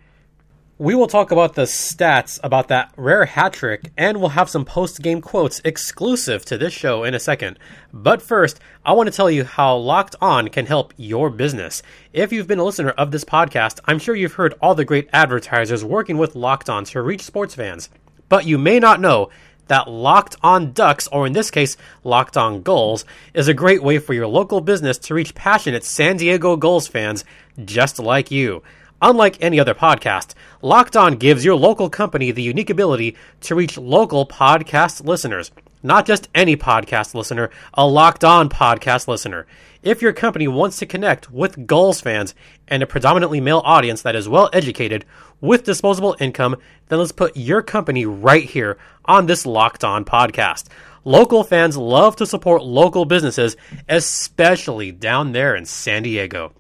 We 0.78 0.96
will 0.96 1.08
talk 1.08 1.30
about 1.30 1.54
the 1.54 1.64
stats 1.64 2.40
about 2.44 2.68
that 2.70 2.92
rare 2.98 3.26
hat 3.26 3.54
trick, 3.54 3.92
and 3.96 4.18
we'll 4.18 4.30
have 4.30 4.50
some 4.50 4.66
post 4.66 5.02
game 5.04 5.22
quotes 5.22 5.62
exclusive 5.64 6.44
to 6.46 6.58
this 6.58 6.74
show 6.74 7.04
in 7.04 7.14
a 7.14 7.20
second. 7.20 7.60
But 7.94 8.20
first, 8.20 8.60
I 8.84 8.94
want 8.94 9.06
to 9.06 9.16
tell 9.16 9.30
you 9.30 9.44
how 9.44 9.76
Locked 9.76 10.16
On 10.22 10.48
can 10.48 10.66
help 10.66 10.94
your 10.98 11.30
business. 11.30 11.84
If 12.14 12.32
you've 12.32 12.48
been 12.48 12.58
a 12.58 12.64
listener 12.64 12.90
of 12.92 13.12
this 13.12 13.24
podcast, 13.24 13.80
I'm 13.86 14.00
sure 14.00 14.16
you've 14.16 14.34
heard 14.34 14.56
all 14.60 14.74
the 14.74 14.84
great 14.84 15.08
advertisers 15.14 15.86
working 15.86 16.18
with 16.18 16.36
Locked 16.36 16.68
On 16.68 16.84
to 16.86 17.02
reach 17.04 17.22
sports 17.22 17.54
fans. 17.54 17.90
But 18.28 18.48
you 18.48 18.58
may 18.58 18.80
not 18.80 19.02
know 19.02 19.30
that 19.72 19.90
Locked 19.90 20.36
On 20.44 20.74
Ducks, 20.74 21.08
or 21.14 21.26
in 21.26 21.32
this 21.32 21.50
case, 21.50 21.78
Locked 22.04 22.36
On 22.36 22.62
Gulls, 22.62 23.06
is 23.34 23.48
a 23.48 23.54
great 23.54 23.82
way 23.82 24.00
for 24.00 24.14
your 24.14 24.28
local 24.28 24.60
business 24.60 24.98
to 24.98 25.14
reach 25.14 25.34
passionate 25.34 25.86
San 25.86 26.18
Diego 26.18 26.58
Gulls 26.58 26.90
fans 26.90 27.24
just 27.64 27.98
like 27.98 28.30
you. 28.32 28.64
Unlike 29.02 29.38
any 29.40 29.62
other 29.62 29.74
podcast, 29.74 30.34
Locked 30.62 30.98
On 30.98 31.16
gives 31.16 31.46
your 31.46 31.56
local 31.56 31.90
company 31.90 32.32
the 32.32 32.42
unique 32.42 32.70
ability 32.70 33.16
to 33.40 33.56
reach 33.56 33.78
local 33.78 34.28
podcast 34.28 35.06
listeners. 35.06 35.52
Not 35.82 36.06
just 36.06 36.28
any 36.36 36.58
podcast 36.58 37.16
listener, 37.16 37.50
a 37.74 37.88
Locked 37.88 38.26
On 38.26 38.50
podcast 38.50 39.08
listener. 39.08 39.48
If 39.84 40.02
your 40.02 40.12
company 40.12 40.50
wants 40.50 40.80
to 40.80 40.86
connect 40.86 41.32
with 41.32 41.66
Gulls 41.66 42.02
fans 42.02 42.36
and 42.68 42.84
a 42.84 42.88
predominantly 42.88 43.40
male 43.40 43.62
audience 43.64 44.02
that 44.02 44.18
is 44.18 44.28
well 44.28 44.50
educated 44.52 45.06
with 45.42 45.64
disposable 45.64 46.16
income, 46.20 46.56
then 46.88 47.00
let's 47.00 47.12
put 47.12 47.36
your 47.36 47.62
company 47.62 48.06
right 48.06 48.44
here 48.44 48.78
on 49.06 49.26
this 49.26 49.46
Locked 49.46 49.84
On 49.84 50.06
podcast. 50.06 50.68
Local 51.04 51.44
fans 51.44 51.76
love 51.76 52.16
to 52.18 52.26
support 52.28 52.64
local 52.64 53.06
businesses, 53.06 53.58
especially 53.90 54.92
down 54.92 55.32
there 55.32 55.56
in 55.56 55.66
San 55.66 56.04
Diego. 56.04 56.54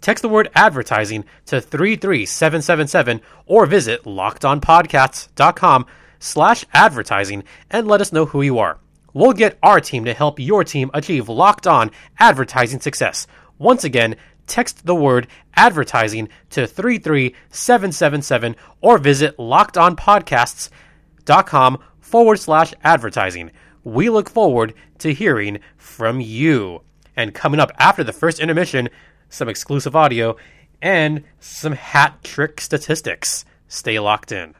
Text 0.00 0.22
the 0.22 0.28
word 0.28 0.50
advertising 0.54 1.24
to 1.46 1.60
33777 1.60 3.20
or 3.46 3.66
visit 3.66 4.02
lockedonpodcasts.com 4.04 5.86
slash 6.18 6.64
advertising 6.72 7.44
and 7.70 7.86
let 7.86 8.00
us 8.00 8.12
know 8.12 8.26
who 8.26 8.42
you 8.42 8.58
are. 8.58 8.78
We'll 9.14 9.32
get 9.32 9.58
our 9.62 9.80
team 9.80 10.06
to 10.06 10.14
help 10.14 10.40
your 10.40 10.64
team 10.64 10.90
achieve 10.94 11.28
locked 11.28 11.66
on 11.66 11.90
advertising 12.18 12.80
success. 12.80 13.26
Once 13.58 13.84
again, 13.84 14.16
text 14.46 14.86
the 14.86 14.94
word 14.94 15.26
advertising 15.54 16.28
to 16.50 16.66
33777 16.66 18.56
or 18.80 18.96
visit 18.98 19.36
lockedonpodcasts.com 19.36 21.78
forward 22.00 22.38
slash 22.38 22.72
advertising. 22.84 23.50
We 23.84 24.10
look 24.10 24.30
forward 24.30 24.74
to 24.98 25.12
hearing 25.12 25.58
from 25.76 26.20
you. 26.20 26.82
And 27.16 27.34
coming 27.34 27.58
up 27.60 27.72
after 27.78 28.04
the 28.04 28.12
first 28.12 28.38
intermission, 28.40 28.88
some 29.28 29.48
exclusive 29.48 29.96
audio 29.96 30.36
and 30.80 31.24
some 31.40 31.72
hat 31.72 32.22
trick 32.22 32.60
statistics. 32.60 33.44
Stay 33.68 33.98
locked 33.98 34.32
in. 34.32 34.54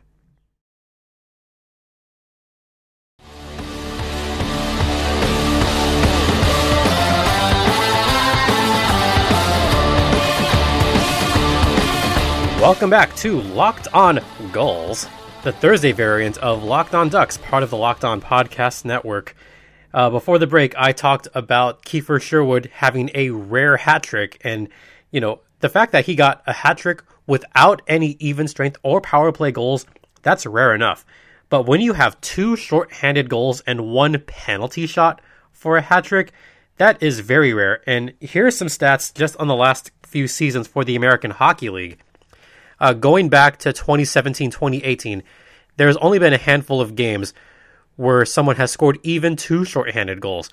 Welcome 12.63 12.91
back 12.91 13.17
to 13.17 13.41
Locked 13.41 13.89
On 13.93 14.21
Gulls, 14.53 15.09
the 15.43 15.51
Thursday 15.51 15.91
variant 15.91 16.39
of 16.39 16.63
Locked 16.63 16.95
On 16.95 17.09
Ducks, 17.09 17.37
part 17.37 17.65
of 17.65 17.71
the 17.71 17.77
Locked 17.77 18.05
On 18.05 18.21
Podcast 18.21 18.85
Network. 18.85 19.35
Uh, 19.93 20.11
before 20.11 20.39
the 20.39 20.47
break, 20.47 20.73
I 20.79 20.93
talked 20.93 21.27
about 21.35 21.85
Kiefer 21.85 22.23
Sherwood 22.23 22.71
having 22.73 23.11
a 23.17 23.31
rare 23.31 23.79
hat 23.79 24.05
trick, 24.05 24.41
and 24.45 24.69
you 25.11 25.21
know 25.21 25.41
the 25.59 25.69
fact 25.69 25.91
that 25.91 26.07
he 26.07 26.15
got 26.15 26.45
a 26.47 26.53
hat 26.53 26.79
trick 26.79 27.03
without 27.27 27.83
any 27.89 28.17
even 28.21 28.47
strength 28.47 28.79
or 28.85 29.01
power 29.01 29.33
play 29.33 29.51
goals, 29.51 29.85
that's 30.23 30.47
rare 30.47 30.73
enough. 30.73 31.05
But 31.49 31.67
when 31.67 31.81
you 31.81 31.95
have 31.95 32.21
two 32.21 32.55
short-handed 32.55 33.29
goals 33.29 33.61
and 33.63 33.89
one 33.89 34.21
penalty 34.21 34.87
shot 34.87 35.21
for 35.51 35.79
a 35.79 35.83
hat 35.83 36.05
trick, 36.05 36.31
that 36.77 37.03
is 37.03 37.19
very 37.19 37.53
rare. 37.53 37.83
And 37.89 38.13
here 38.21 38.47
are 38.47 38.53
some 38.53 38.69
stats 38.69 39.13
just 39.13 39.37
on 39.39 39.49
the 39.49 39.57
last 39.57 39.91
few 40.05 40.29
seasons 40.29 40.69
for 40.69 40.85
the 40.85 40.95
American 40.95 41.33
Hockey 41.33 41.69
League. 41.69 41.99
Uh, 42.83 42.93
going 42.93 43.29
back 43.29 43.59
to 43.59 43.73
2017 43.73 44.51
2018, 44.51 45.23
there's 45.77 45.97
only 45.99 46.19
been 46.19 46.33
a 46.33 46.39
handful 46.39 46.81
of 46.81 46.97
games 46.97 47.33
where 47.95 48.25
someone 48.25 48.57
has 48.57 48.73
scored 48.73 48.99
even 49.05 49.37
two 49.37 49.65
shorthanded 49.65 50.21
goals. 50.21 50.51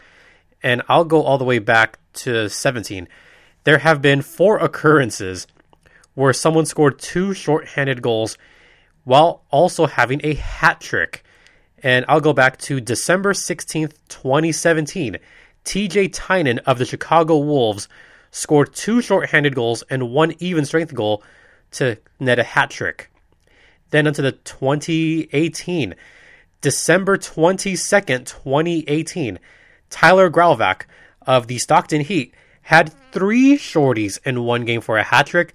And 0.62 0.84
I'll 0.88 1.06
go 1.06 1.24
all 1.24 1.40
the 1.40 1.44
way 1.44 1.58
back 1.58 1.98
to 2.14 2.48
17. 2.48 3.08
There 3.64 3.80
have 3.80 4.00
been 4.04 4.22
four 4.22 4.60
occurrences 4.60 5.48
where 6.14 6.32
someone 6.32 6.68
scored 6.68 7.00
two 7.00 7.34
shorthanded 7.34 8.04
goals 8.04 8.38
while 9.06 9.44
also 9.50 9.88
having 9.88 10.22
a 10.24 10.36
hat 10.36 10.80
trick. 10.80 11.24
And 11.82 12.06
I'll 12.08 12.22
go 12.22 12.34
back 12.34 12.58
to 12.60 12.80
December 12.80 13.34
16th, 13.34 13.94
2017. 14.08 15.18
TJ 15.66 16.12
Tynan 16.14 16.60
of 16.60 16.78
the 16.78 16.86
Chicago 16.86 17.40
Wolves 17.40 17.90
scored 18.30 18.76
two 18.76 19.02
shorthanded 19.02 19.56
goals 19.56 19.84
and 19.90 20.12
one 20.12 20.36
even 20.38 20.64
strength 20.64 20.94
goal 20.94 21.24
to 21.72 21.98
net 22.20 22.40
a 22.40 22.44
hat 22.44 22.70
trick. 22.70 23.10
Then 23.92 24.08
onto 24.08 24.22
the 24.22 24.34
2018, 24.34 25.96
December 26.62 27.18
22nd, 27.18 28.26
2018, 28.26 29.40
Tyler 29.90 30.30
Graovac 30.30 30.84
of 31.26 31.48
the 31.48 31.58
Stockton 31.58 32.02
Heat 32.02 32.34
had 32.62 32.94
three 33.12 33.58
shorties 33.58 34.20
in 34.26 34.44
one 34.44 34.66
game 34.66 34.82
for 34.82 34.98
a 34.98 35.04
hat 35.04 35.28
trick. 35.28 35.54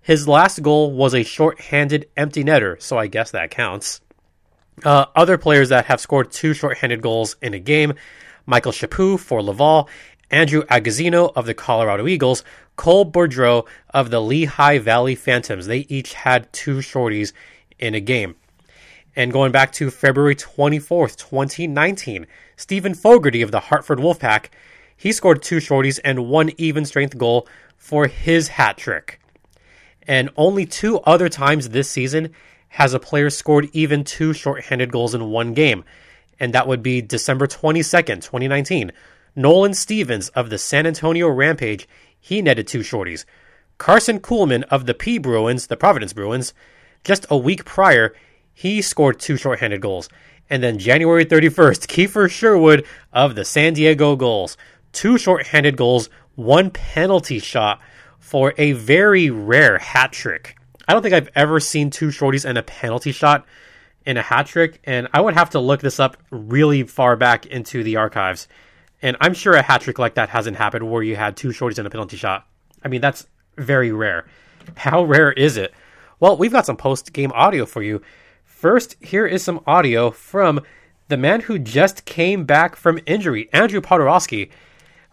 His 0.00 0.26
last 0.26 0.62
goal 0.62 0.92
was 0.92 1.14
a 1.14 1.22
short-handed 1.22 2.08
empty 2.16 2.42
netter, 2.42 2.80
so 2.80 2.98
I 2.98 3.06
guess 3.06 3.30
that 3.30 3.50
counts. 3.50 4.00
Uh, 4.84 5.06
other 5.14 5.38
players 5.38 5.68
that 5.68 5.86
have 5.86 6.00
scored 6.00 6.30
two 6.30 6.54
short-handed 6.54 7.02
goals 7.02 7.36
in 7.42 7.54
a 7.54 7.58
game: 7.58 7.94
Michael 8.46 8.72
Chaput 8.72 9.20
for 9.20 9.42
Laval, 9.42 9.88
Andrew 10.30 10.62
Agozzino 10.64 11.32
of 11.34 11.46
the 11.46 11.54
Colorado 11.54 12.06
Eagles, 12.06 12.44
Cole 12.76 13.10
Bardreau 13.10 13.66
of 13.90 14.10
the 14.10 14.20
Lehigh 14.20 14.78
Valley 14.78 15.14
Phantoms. 15.14 15.66
They 15.66 15.86
each 15.88 16.14
had 16.14 16.52
two 16.52 16.78
shorties 16.78 17.32
in 17.78 17.94
a 17.94 18.00
game. 18.00 18.36
And 19.16 19.32
going 19.32 19.50
back 19.50 19.72
to 19.72 19.90
February 19.90 20.36
24th, 20.36 21.16
2019, 21.16 22.26
Stephen 22.56 22.94
Fogarty 22.94 23.42
of 23.42 23.50
the 23.50 23.60
Hartford 23.60 23.98
Wolfpack, 23.98 24.46
he 24.96 25.12
scored 25.12 25.42
two 25.42 25.56
shorties 25.56 25.98
and 26.04 26.28
one 26.28 26.50
even 26.56 26.84
strength 26.84 27.16
goal 27.16 27.48
for 27.76 28.06
his 28.06 28.48
hat 28.48 28.76
trick. 28.76 29.20
And 30.06 30.30
only 30.36 30.66
two 30.66 31.00
other 31.00 31.28
times 31.28 31.70
this 31.70 31.90
season 31.90 32.32
has 32.68 32.94
a 32.94 33.00
player 33.00 33.30
scored 33.30 33.68
even 33.72 34.04
two 34.04 34.32
shorthanded 34.32 34.92
goals 34.92 35.14
in 35.14 35.30
one 35.30 35.54
game. 35.54 35.84
And 36.38 36.52
that 36.54 36.68
would 36.68 36.82
be 36.82 37.02
December 37.02 37.46
22nd, 37.46 38.22
2019. 38.22 38.92
Nolan 39.36 39.74
Stevens 39.74 40.28
of 40.30 40.50
the 40.50 40.58
San 40.58 40.86
Antonio 40.86 41.28
Rampage, 41.28 41.88
he 42.20 42.42
netted 42.42 42.66
two 42.66 42.80
shorties. 42.80 43.24
Carson 43.78 44.20
Kuhlman 44.20 44.64
of 44.64 44.86
the 44.86 44.94
P 44.94 45.18
Bruins, 45.18 45.68
the 45.68 45.76
Providence 45.76 46.12
Bruins, 46.12 46.52
just 47.04 47.26
a 47.30 47.36
week 47.36 47.64
prior, 47.64 48.14
he 48.52 48.82
scored 48.82 49.20
two 49.20 49.36
shorthanded 49.36 49.80
goals. 49.80 50.08
And 50.50 50.62
then 50.62 50.78
January 50.78 51.24
31st, 51.24 51.86
Kiefer 51.86 52.28
Sherwood 52.28 52.84
of 53.12 53.34
the 53.34 53.44
San 53.44 53.74
Diego 53.74 54.16
Gulls, 54.16 54.56
two 54.92 55.18
shorthanded 55.18 55.76
goals, 55.76 56.10
one 56.34 56.70
penalty 56.70 57.38
shot 57.38 57.80
for 58.18 58.54
a 58.58 58.72
very 58.72 59.30
rare 59.30 59.78
hat 59.78 60.12
trick. 60.12 60.56
I 60.88 60.92
don't 60.92 61.02
think 61.02 61.14
I've 61.14 61.30
ever 61.34 61.60
seen 61.60 61.90
two 61.90 62.08
shorties 62.08 62.44
and 62.44 62.58
a 62.58 62.62
penalty 62.62 63.12
shot 63.12 63.46
in 64.04 64.16
a 64.16 64.22
hat 64.22 64.46
trick, 64.46 64.80
and 64.84 65.06
I 65.12 65.20
would 65.20 65.34
have 65.34 65.50
to 65.50 65.60
look 65.60 65.80
this 65.80 66.00
up 66.00 66.16
really 66.30 66.82
far 66.82 67.14
back 67.14 67.46
into 67.46 67.82
the 67.82 67.96
archives 67.96 68.48
and 69.02 69.16
I'm 69.20 69.34
sure 69.34 69.54
a 69.54 69.62
hat 69.62 69.82
trick 69.82 69.98
like 69.98 70.14
that 70.14 70.28
hasn't 70.28 70.56
happened 70.56 70.90
where 70.90 71.02
you 71.02 71.16
had 71.16 71.36
two 71.36 71.48
shorties 71.48 71.78
and 71.78 71.86
a 71.86 71.90
penalty 71.90 72.16
shot. 72.16 72.46
I 72.84 72.88
mean, 72.88 73.00
that's 73.00 73.26
very 73.56 73.92
rare. 73.92 74.26
How 74.76 75.04
rare 75.04 75.32
is 75.32 75.56
it? 75.56 75.72
Well, 76.20 76.36
we've 76.36 76.52
got 76.52 76.66
some 76.66 76.76
post 76.76 77.12
game 77.12 77.32
audio 77.34 77.64
for 77.64 77.82
you. 77.82 78.02
First, 78.44 78.96
here 79.00 79.26
is 79.26 79.42
some 79.42 79.60
audio 79.66 80.10
from 80.10 80.60
the 81.06 81.16
man 81.16 81.42
who 81.42 81.58
just 81.58 82.04
came 82.04 82.44
back 82.44 82.76
from 82.76 82.98
injury, 83.06 83.48
Andrew 83.52 83.80
Poturalski. 83.80 84.50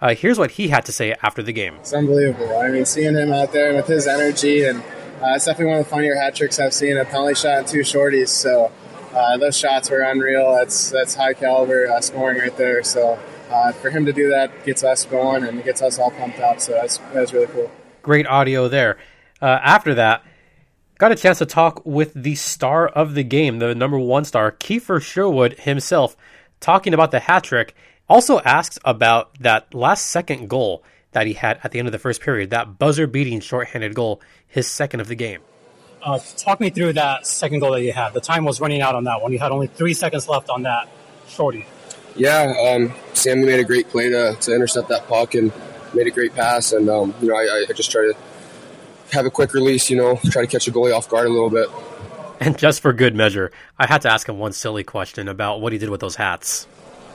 Uh, 0.01 0.13
here's 0.13 0.37
what 0.37 0.51
he 0.51 0.67
had 0.67 0.85
to 0.85 0.91
say 0.91 1.15
after 1.21 1.41
the 1.41 1.53
game. 1.53 1.75
It's 1.75 1.93
unbelievable. 1.93 2.57
I 2.57 2.69
mean, 2.69 2.85
seeing 2.85 3.15
him 3.15 3.31
out 3.31 3.53
there 3.53 3.73
with 3.75 3.87
his 3.87 4.07
energy, 4.07 4.65
and 4.65 4.79
uh, 5.21 5.33
it's 5.35 5.45
definitely 5.45 5.71
one 5.71 5.79
of 5.79 5.85
the 5.85 5.89
funnier 5.89 6.15
hat 6.15 6.35
tricks 6.35 6.59
I've 6.59 6.73
seen 6.73 6.97
a 6.97 7.05
penalty 7.05 7.35
shot 7.35 7.59
and 7.59 7.67
two 7.67 7.79
shorties. 7.79 8.29
So 8.29 8.71
uh, 9.13 9.37
those 9.37 9.57
shots 9.57 9.89
were 9.89 10.01
unreal. 10.01 10.53
That's 10.55 10.89
that's 10.89 11.15
high 11.15 11.33
caliber 11.33 11.87
uh, 11.87 12.01
scoring 12.01 12.39
right 12.39 12.55
there. 12.57 12.83
So 12.83 13.17
uh, 13.49 13.71
for 13.71 13.89
him 13.89 14.05
to 14.05 14.13
do 14.13 14.29
that 14.29 14.65
gets 14.65 14.83
us 14.83 15.05
going 15.05 15.43
and 15.43 15.63
gets 15.63 15.81
us 15.81 15.99
all 15.99 16.11
pumped 16.11 16.39
up. 16.39 16.59
So 16.59 16.73
that's 16.73 16.97
that's 17.13 17.33
really 17.33 17.47
cool. 17.47 17.71
Great 18.01 18.27
audio 18.27 18.67
there. 18.67 18.97
Uh, 19.41 19.59
after 19.63 19.95
that, 19.95 20.23
got 20.97 21.11
a 21.11 21.15
chance 21.15 21.39
to 21.39 21.45
talk 21.45 21.85
with 21.85 22.13
the 22.13 22.35
star 22.35 22.87
of 22.87 23.15
the 23.15 23.23
game, 23.23 23.59
the 23.59 23.75
number 23.75 23.99
one 23.99 24.25
star, 24.25 24.51
Kiefer 24.51 25.01
Sherwood 25.01 25.59
himself, 25.59 26.15
talking 26.59 26.93
about 26.93 27.11
the 27.11 27.19
hat 27.19 27.43
trick. 27.43 27.75
Also 28.07 28.39
asked 28.41 28.77
about 28.85 29.37
that 29.39 29.73
last 29.73 30.07
second 30.07 30.47
goal 30.47 30.83
that 31.11 31.25
he 31.25 31.33
had 31.33 31.59
at 31.63 31.71
the 31.71 31.79
end 31.79 31.87
of 31.87 31.91
the 31.91 31.99
first 31.99 32.21
period, 32.21 32.51
that 32.51 32.77
buzzer 32.77 33.07
beating 33.07 33.39
shorthanded 33.39 33.95
goal, 33.95 34.21
his 34.47 34.67
second 34.67 34.99
of 34.99 35.07
the 35.07 35.15
game. 35.15 35.41
Uh, 36.03 36.19
talk 36.37 36.59
me 36.59 36.69
through 36.69 36.93
that 36.93 37.25
second 37.25 37.59
goal 37.59 37.71
that 37.71 37.81
you 37.81 37.91
had. 37.91 38.13
The 38.13 38.21
time 38.21 38.45
was 38.45 38.61
running 38.61 38.81
out 38.81 38.93
on 38.93 39.05
that 39.05 39.21
one. 39.23 39.31
You 39.31 39.39
had 39.39 39.51
only 39.51 39.65
three 39.65 39.95
seconds 39.95 40.29
left 40.29 40.49
on 40.49 40.63
that 40.63 40.87
shorty. 41.27 41.65
Yeah, 42.15 42.53
um, 42.69 42.93
Sammy 43.13 43.45
made 43.45 43.59
a 43.59 43.63
great 43.63 43.89
play 43.89 44.09
to, 44.09 44.35
to 44.39 44.55
intercept 44.55 44.87
that 44.89 45.07
puck 45.07 45.35
and 45.35 45.51
made 45.93 46.07
a 46.07 46.11
great 46.11 46.33
pass. 46.33 46.71
And, 46.71 46.89
um, 46.89 47.13
you 47.21 47.27
know, 47.27 47.35
I, 47.35 47.65
I 47.69 47.73
just 47.73 47.91
try 47.91 48.03
to 48.03 48.15
have 49.11 49.25
a 49.25 49.29
quick 49.29 49.53
release, 49.53 49.89
you 49.89 49.97
know, 49.97 50.17
try 50.25 50.41
to 50.41 50.47
catch 50.47 50.67
a 50.67 50.71
goalie 50.71 50.95
off 50.95 51.09
guard 51.09 51.27
a 51.27 51.29
little 51.29 51.49
bit. 51.49 51.69
And 52.39 52.57
just 52.57 52.81
for 52.81 52.93
good 52.93 53.15
measure, 53.15 53.51
I 53.77 53.87
had 53.87 54.01
to 54.01 54.11
ask 54.11 54.27
him 54.27 54.39
one 54.39 54.53
silly 54.53 54.83
question 54.83 55.27
about 55.27 55.61
what 55.61 55.73
he 55.73 55.79
did 55.79 55.89
with 55.89 56.01
those 56.01 56.15
hats. 56.15 56.67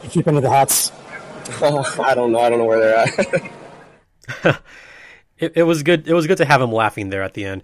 You 0.02 0.09
keep 0.09 0.26
into 0.26 0.40
the 0.40 0.50
hats? 0.50 0.92
I 1.62 2.14
don't 2.14 2.33
know. 2.33 2.40
I 2.40 2.50
don't 2.50 2.59
know 2.59 2.64
where 2.64 2.78
they're 2.80 3.52
at. 4.45 4.61
it, 5.38 5.52
it, 5.57 5.62
was 5.62 5.83
good. 5.83 6.09
It 6.09 6.14
was 6.14 6.26
good 6.26 6.38
to 6.38 6.45
have 6.45 6.61
him 6.61 6.73
laughing 6.73 7.11
there 7.11 7.23
at 7.23 7.35
the 7.35 7.45
end. 7.45 7.62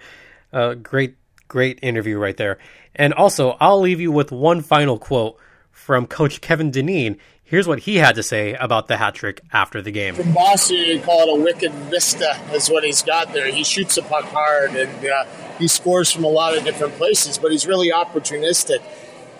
Uh, 0.52 0.74
great, 0.74 1.16
great 1.48 1.78
interview 1.82 2.18
right 2.18 2.36
there. 2.36 2.58
And 2.94 3.14
also, 3.14 3.56
I'll 3.60 3.80
leave 3.80 4.00
you 4.00 4.10
with 4.10 4.32
one 4.32 4.62
final 4.62 4.98
quote 4.98 5.38
from 5.76 6.06
Coach 6.06 6.40
Kevin 6.40 6.70
Dineen. 6.70 7.18
Here's 7.44 7.68
what 7.68 7.80
he 7.80 7.96
had 7.96 8.16
to 8.16 8.22
say 8.24 8.54
about 8.54 8.88
the 8.88 8.96
hat 8.96 9.14
trick 9.14 9.40
after 9.52 9.80
the 9.80 9.92
game. 9.92 10.14
From 10.14 10.32
Bossy, 10.32 10.74
you 10.74 11.00
call 11.00 11.28
it 11.28 11.38
a 11.38 11.44
wicked 11.44 11.70
vista, 11.72 12.36
is 12.52 12.68
what 12.68 12.82
he's 12.82 13.02
got 13.02 13.32
there. 13.32 13.52
He 13.52 13.62
shoots 13.62 13.94
the 13.94 14.02
puck 14.02 14.24
hard 14.24 14.70
and 14.70 15.06
uh, 15.06 15.24
he 15.58 15.68
scores 15.68 16.10
from 16.10 16.24
a 16.24 16.28
lot 16.28 16.56
of 16.56 16.64
different 16.64 16.94
places, 16.94 17.38
but 17.38 17.52
he's 17.52 17.66
really 17.66 17.92
opportunistic. 17.92 18.82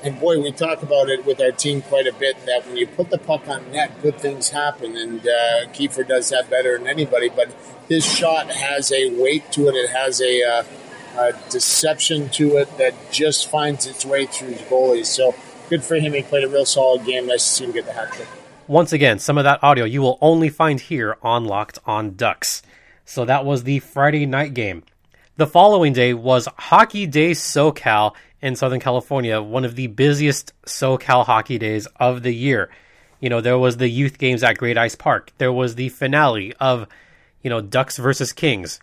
And 0.05 0.21
boy, 0.21 0.41
we 0.41 0.53
talk 0.53 0.83
about 0.83 1.09
it 1.09 1.25
with 1.25 1.41
our 1.41 1.51
team 1.51 1.83
quite 1.83 2.07
a 2.07 2.13
bit 2.13 2.37
that 2.47 2.65
when 2.67 2.77
you 2.77 2.87
put 2.87 3.11
the 3.11 3.19
puck 3.19 3.49
on 3.49 3.73
net, 3.73 4.01
good 4.03 4.21
things 4.21 4.51
happen. 4.51 4.97
And 4.97 5.21
uh, 5.21 5.67
Kiefer 5.73 6.07
does 6.07 6.29
that 6.29 6.49
better 6.49 6.79
than 6.79 6.87
anybody. 6.87 7.29
But 7.29 7.49
his 7.89 8.05
shot 8.05 8.51
has 8.51 8.93
a 8.93 9.21
weight 9.21 9.51
to 9.53 9.69
it, 9.69 9.75
it 9.75 9.91
has 9.91 10.21
a, 10.21 10.43
uh, 10.45 10.63
a 11.19 11.33
deception 11.51 12.29
to 12.29 12.59
it 12.59 12.79
that 12.79 12.95
just 13.11 13.51
finds 13.51 13.87
its 13.87 14.05
way 14.05 14.27
through 14.27 14.51
his 14.51 14.63
goalies. 14.63 15.07
So 15.07 15.35
good 15.69 15.85
for 15.85 15.97
him. 15.97 16.13
He 16.13 16.23
played 16.23 16.45
a 16.45 16.49
real 16.49 16.65
solid 16.65 17.05
game. 17.05 17.27
Nice 17.27 17.45
to 17.45 17.51
see 17.51 17.65
him 17.65 17.73
get 17.73 17.87
the 17.87 17.93
hat 17.93 18.13
trick. 18.13 18.29
Once 18.69 18.93
again, 18.93 19.19
some 19.19 19.39
of 19.39 19.45
that 19.45 19.63
audio 19.63 19.85
you 19.85 20.03
will 20.03 20.19
only 20.21 20.49
find 20.49 20.81
here 20.81 21.17
on 21.23 21.45
Locked 21.45 21.79
on 21.87 22.17
Ducks. 22.17 22.63
So 23.05 23.25
that 23.25 23.45
was 23.45 23.63
the 23.63 23.79
Friday 23.79 24.27
night 24.27 24.55
game. 24.55 24.83
The 25.37 25.47
following 25.47 25.93
day 25.93 26.15
was 26.15 26.49
Hockey 26.59 27.07
Day 27.07 27.33
SoCal 27.33 28.15
in 28.41 28.57
Southern 28.57 28.81
California, 28.81 29.41
one 29.41 29.65
of 29.65 29.77
the 29.77 29.87
busiest 29.87 30.53
SoCal 30.65 31.27
hockey 31.27 31.59
days 31.59 31.87
of 31.97 32.23
the 32.23 32.35
year. 32.35 32.71
You 33.21 33.29
know, 33.31 33.41
there 33.41 33.59
was 33.59 33.77
the 33.77 33.89
youth 33.89 34.19
games 34.19 34.43
at 34.43 34.59
Great 34.59 34.77
Ice 34.77 34.95
Park. 34.95 35.33
There 35.39 35.53
was 35.53 35.75
the 35.75 35.89
finale 35.91 36.53
of, 36.61 36.89
you 37.43 37.51
know, 37.51 37.61
Ducks 37.61 37.97
versus 37.97 38.33
Kings. 38.33 38.81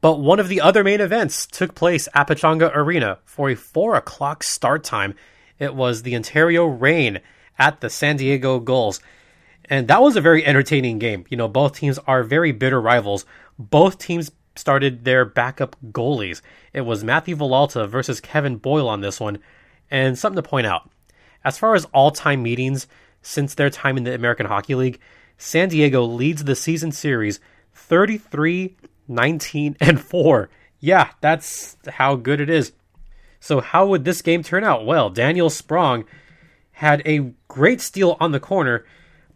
But 0.00 0.20
one 0.20 0.40
of 0.40 0.48
the 0.48 0.60
other 0.60 0.84
main 0.84 1.00
events 1.00 1.46
took 1.46 1.74
place 1.74 2.08
at 2.14 2.28
Pechanga 2.28 2.70
Arena 2.74 3.18
for 3.24 3.50
a 3.50 3.54
four 3.54 3.96
o'clock 3.96 4.42
start 4.42 4.84
time. 4.84 5.14
It 5.58 5.74
was 5.74 6.02
the 6.02 6.14
Ontario 6.14 6.66
Reign 6.66 7.20
at 7.58 7.80
the 7.80 7.90
San 7.90 8.16
Diego 8.16 8.58
Gulls. 8.60 9.00
And 9.64 9.88
that 9.88 10.02
was 10.02 10.16
a 10.16 10.20
very 10.20 10.44
entertaining 10.44 10.98
game. 10.98 11.24
You 11.28 11.36
know, 11.36 11.48
both 11.48 11.76
teams 11.76 11.98
are 12.06 12.22
very 12.22 12.52
bitter 12.52 12.80
rivals. 12.80 13.24
Both 13.58 13.98
teams 13.98 14.30
started 14.54 15.04
their 15.04 15.24
backup 15.24 15.76
goalies. 15.90 16.40
It 16.72 16.82
was 16.82 17.04
Matthew 17.04 17.36
Villalta 17.36 17.88
versus 17.88 18.20
Kevin 18.20 18.56
Boyle 18.56 18.88
on 18.88 19.00
this 19.00 19.20
one. 19.20 19.38
And 19.90 20.18
something 20.18 20.42
to 20.42 20.48
point 20.48 20.66
out 20.66 20.90
as 21.44 21.58
far 21.58 21.74
as 21.74 21.84
all 21.86 22.10
time 22.10 22.42
meetings 22.42 22.86
since 23.22 23.54
their 23.54 23.70
time 23.70 23.96
in 23.96 24.04
the 24.04 24.14
American 24.14 24.46
Hockey 24.46 24.74
League, 24.74 25.00
San 25.38 25.68
Diego 25.68 26.04
leads 26.04 26.44
the 26.44 26.56
season 26.56 26.92
series 26.92 27.40
33 27.74 28.76
19 29.08 29.76
and 29.80 30.00
4. 30.00 30.48
Yeah, 30.80 31.10
that's 31.20 31.76
how 31.88 32.16
good 32.16 32.40
it 32.40 32.50
is. 32.50 32.72
So, 33.46 33.60
how 33.60 33.86
would 33.86 34.04
this 34.04 34.22
game 34.22 34.42
turn 34.42 34.64
out? 34.64 34.84
Well, 34.84 35.08
Daniel 35.08 35.50
Sprong 35.50 36.04
had 36.72 37.00
a 37.06 37.32
great 37.48 37.80
steal 37.80 38.16
on 38.20 38.32
the 38.32 38.40
corner 38.40 38.84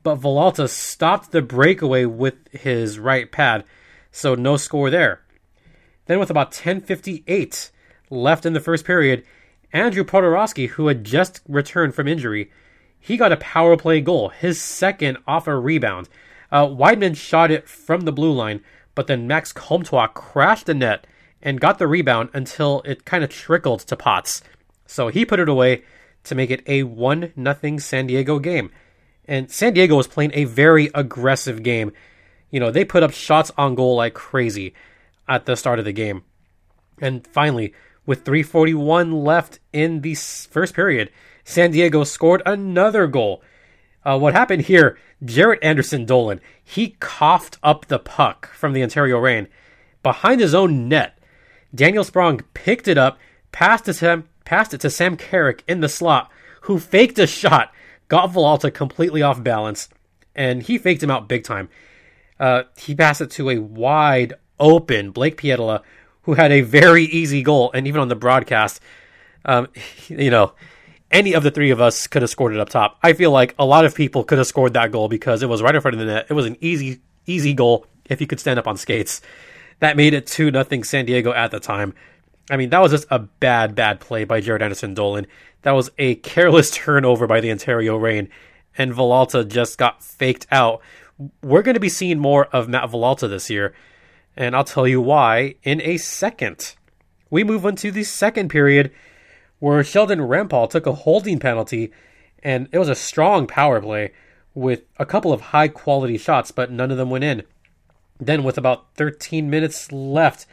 but 0.02 0.20
Villalta 0.20 0.68
stopped 0.68 1.30
the 1.30 1.42
breakaway 1.42 2.04
with 2.04 2.34
his 2.52 2.98
right 2.98 3.30
pad, 3.30 3.64
so 4.10 4.34
no 4.34 4.56
score 4.56 4.90
there. 4.90 5.20
Then, 6.06 6.18
with 6.18 6.30
about 6.30 6.52
10:58 6.52 7.70
left 8.08 8.46
in 8.46 8.52
the 8.52 8.60
first 8.60 8.84
period, 8.84 9.24
Andrew 9.72 10.04
Poturalski, 10.04 10.68
who 10.68 10.88
had 10.88 11.04
just 11.04 11.42
returned 11.46 11.94
from 11.94 12.08
injury, 12.08 12.50
he 12.98 13.16
got 13.16 13.32
a 13.32 13.36
power 13.36 13.76
play 13.76 14.00
goal, 14.00 14.30
his 14.30 14.60
second 14.60 15.18
off 15.26 15.46
a 15.46 15.56
rebound. 15.56 16.08
Uh, 16.50 16.66
Wideman 16.66 17.16
shot 17.16 17.50
it 17.50 17.68
from 17.68 18.00
the 18.00 18.12
blue 18.12 18.32
line, 18.32 18.62
but 18.94 19.06
then 19.06 19.28
Max 19.28 19.52
Comtois 19.52 20.08
crashed 20.08 20.66
the 20.66 20.74
net 20.74 21.06
and 21.42 21.60
got 21.60 21.78
the 21.78 21.86
rebound 21.86 22.30
until 22.32 22.82
it 22.84 23.04
kind 23.04 23.24
of 23.24 23.30
trickled 23.30 23.80
to 23.80 23.96
Potts. 23.96 24.42
So 24.86 25.08
he 25.08 25.24
put 25.24 25.40
it 25.40 25.48
away 25.48 25.82
to 26.24 26.34
make 26.34 26.50
it 26.50 26.62
a 26.66 26.82
1 26.82 27.32
0 27.36 27.78
San 27.78 28.06
Diego 28.06 28.38
game. 28.38 28.70
And 29.26 29.50
San 29.50 29.74
Diego 29.74 29.96
was 29.96 30.08
playing 30.08 30.32
a 30.34 30.44
very 30.44 30.90
aggressive 30.94 31.62
game. 31.62 31.92
You 32.50 32.60
know, 32.60 32.70
they 32.70 32.84
put 32.84 33.02
up 33.02 33.12
shots 33.12 33.52
on 33.56 33.74
goal 33.74 33.96
like 33.96 34.14
crazy 34.14 34.74
at 35.28 35.46
the 35.46 35.56
start 35.56 35.78
of 35.78 35.84
the 35.84 35.92
game. 35.92 36.24
And 37.00 37.26
finally, 37.26 37.72
with 38.04 38.24
341 38.24 39.12
left 39.12 39.60
in 39.72 40.00
the 40.00 40.14
first 40.14 40.74
period, 40.74 41.10
San 41.44 41.70
Diego 41.70 42.04
scored 42.04 42.42
another 42.44 43.06
goal. 43.06 43.42
Uh, 44.04 44.18
what 44.18 44.34
happened 44.34 44.62
here, 44.62 44.98
Jaret 45.24 45.58
Anderson 45.62 46.06
Dolan, 46.06 46.40
he 46.62 46.96
coughed 46.98 47.58
up 47.62 47.86
the 47.86 47.98
puck 47.98 48.48
from 48.48 48.72
the 48.72 48.82
Ontario 48.82 49.18
Reign 49.18 49.46
behind 50.02 50.40
his 50.40 50.54
own 50.54 50.88
net. 50.88 51.18
Daniel 51.74 52.04
Sprong 52.04 52.40
picked 52.54 52.88
it 52.88 52.98
up, 52.98 53.18
passed 53.52 53.84
it 53.84 53.92
to 53.92 53.94
Sam, 53.94 54.28
passed 54.44 54.74
it 54.74 54.80
to 54.82 54.90
Sam 54.90 55.16
Carrick 55.16 55.62
in 55.68 55.80
the 55.80 55.88
slot, 55.88 56.30
who 56.62 56.78
faked 56.78 57.18
a 57.18 57.26
shot 57.26 57.72
got 58.10 58.30
Villalta 58.30 58.74
completely 58.74 59.22
off 59.22 59.42
balance, 59.42 59.88
and 60.34 60.62
he 60.62 60.76
faked 60.76 61.02
him 61.02 61.10
out 61.10 61.28
big 61.28 61.44
time. 61.44 61.70
Uh, 62.38 62.64
he 62.76 62.94
passed 62.94 63.22
it 63.22 63.30
to 63.30 63.48
a 63.48 63.58
wide 63.58 64.34
open 64.58 65.12
Blake 65.12 65.38
Pietila, 65.38 65.82
who 66.22 66.34
had 66.34 66.52
a 66.52 66.60
very 66.60 67.04
easy 67.04 67.42
goal, 67.42 67.70
and 67.72 67.86
even 67.86 68.02
on 68.02 68.08
the 68.08 68.16
broadcast, 68.16 68.80
um, 69.46 69.68
you 70.08 70.30
know, 70.30 70.52
any 71.10 71.32
of 71.32 71.42
the 71.42 71.50
three 71.50 71.70
of 71.70 71.80
us 71.80 72.06
could 72.06 72.22
have 72.22 72.30
scored 72.30 72.52
it 72.52 72.60
up 72.60 72.68
top. 72.68 72.98
I 73.02 73.14
feel 73.14 73.30
like 73.30 73.54
a 73.58 73.64
lot 73.64 73.84
of 73.84 73.94
people 73.94 74.22
could 74.22 74.38
have 74.38 74.46
scored 74.46 74.74
that 74.74 74.92
goal 74.92 75.08
because 75.08 75.42
it 75.42 75.48
was 75.48 75.62
right 75.62 75.74
in 75.74 75.80
front 75.80 75.94
of 75.94 76.00
the 76.00 76.06
net. 76.06 76.26
It 76.28 76.34
was 76.34 76.46
an 76.46 76.56
easy, 76.60 77.00
easy 77.26 77.54
goal 77.54 77.86
if 78.04 78.20
you 78.20 78.26
could 78.26 78.38
stand 78.38 78.58
up 78.58 78.68
on 78.68 78.76
skates. 78.76 79.20
That 79.80 79.96
made 79.96 80.14
it 80.14 80.26
2 80.26 80.50
nothing 80.50 80.84
San 80.84 81.06
Diego 81.06 81.32
at 81.32 81.50
the 81.50 81.60
time. 81.60 81.94
I 82.50 82.56
mean, 82.56 82.70
that 82.70 82.80
was 82.80 82.92
just 82.92 83.06
a 83.10 83.18
bad, 83.18 83.74
bad 83.74 84.00
play 84.00 84.24
by 84.24 84.40
Jaret 84.40 84.62
Anderson 84.62 84.94
Dolan. 84.94 85.26
That 85.62 85.72
was 85.72 85.90
a 85.98 86.16
careless 86.16 86.70
turnover 86.74 87.26
by 87.26 87.40
the 87.40 87.50
Ontario 87.50 87.96
Reign, 87.96 88.28
and 88.76 88.92
Villalta 88.92 89.46
just 89.46 89.78
got 89.78 90.02
faked 90.02 90.46
out. 90.50 90.80
We're 91.42 91.62
going 91.62 91.74
to 91.74 91.80
be 91.80 91.88
seeing 91.88 92.18
more 92.18 92.46
of 92.46 92.68
Matt 92.68 92.90
Villalta 92.90 93.28
this 93.28 93.50
year, 93.50 93.74
and 94.36 94.56
I'll 94.56 94.64
tell 94.64 94.86
you 94.86 95.00
why 95.00 95.56
in 95.62 95.80
a 95.82 95.96
second. 95.96 96.74
We 97.30 97.44
move 97.44 97.64
on 97.64 97.76
to 97.76 97.92
the 97.92 98.04
second 98.04 98.48
period 98.48 98.90
where 99.60 99.84
Sheldon 99.84 100.20
Rempal 100.20 100.68
took 100.68 100.86
a 100.86 100.92
holding 100.92 101.38
penalty, 101.38 101.92
and 102.42 102.68
it 102.72 102.78
was 102.78 102.88
a 102.88 102.94
strong 102.94 103.46
power 103.46 103.80
play 103.80 104.12
with 104.54 104.82
a 104.98 105.06
couple 105.06 105.32
of 105.32 105.40
high 105.40 105.68
quality 105.68 106.18
shots, 106.18 106.50
but 106.50 106.72
none 106.72 106.90
of 106.90 106.96
them 106.96 107.10
went 107.10 107.24
in. 107.24 107.44
Then, 108.20 108.44
with 108.44 108.58
about 108.58 108.94
13 108.96 109.48
minutes 109.48 109.90
left, 109.90 110.46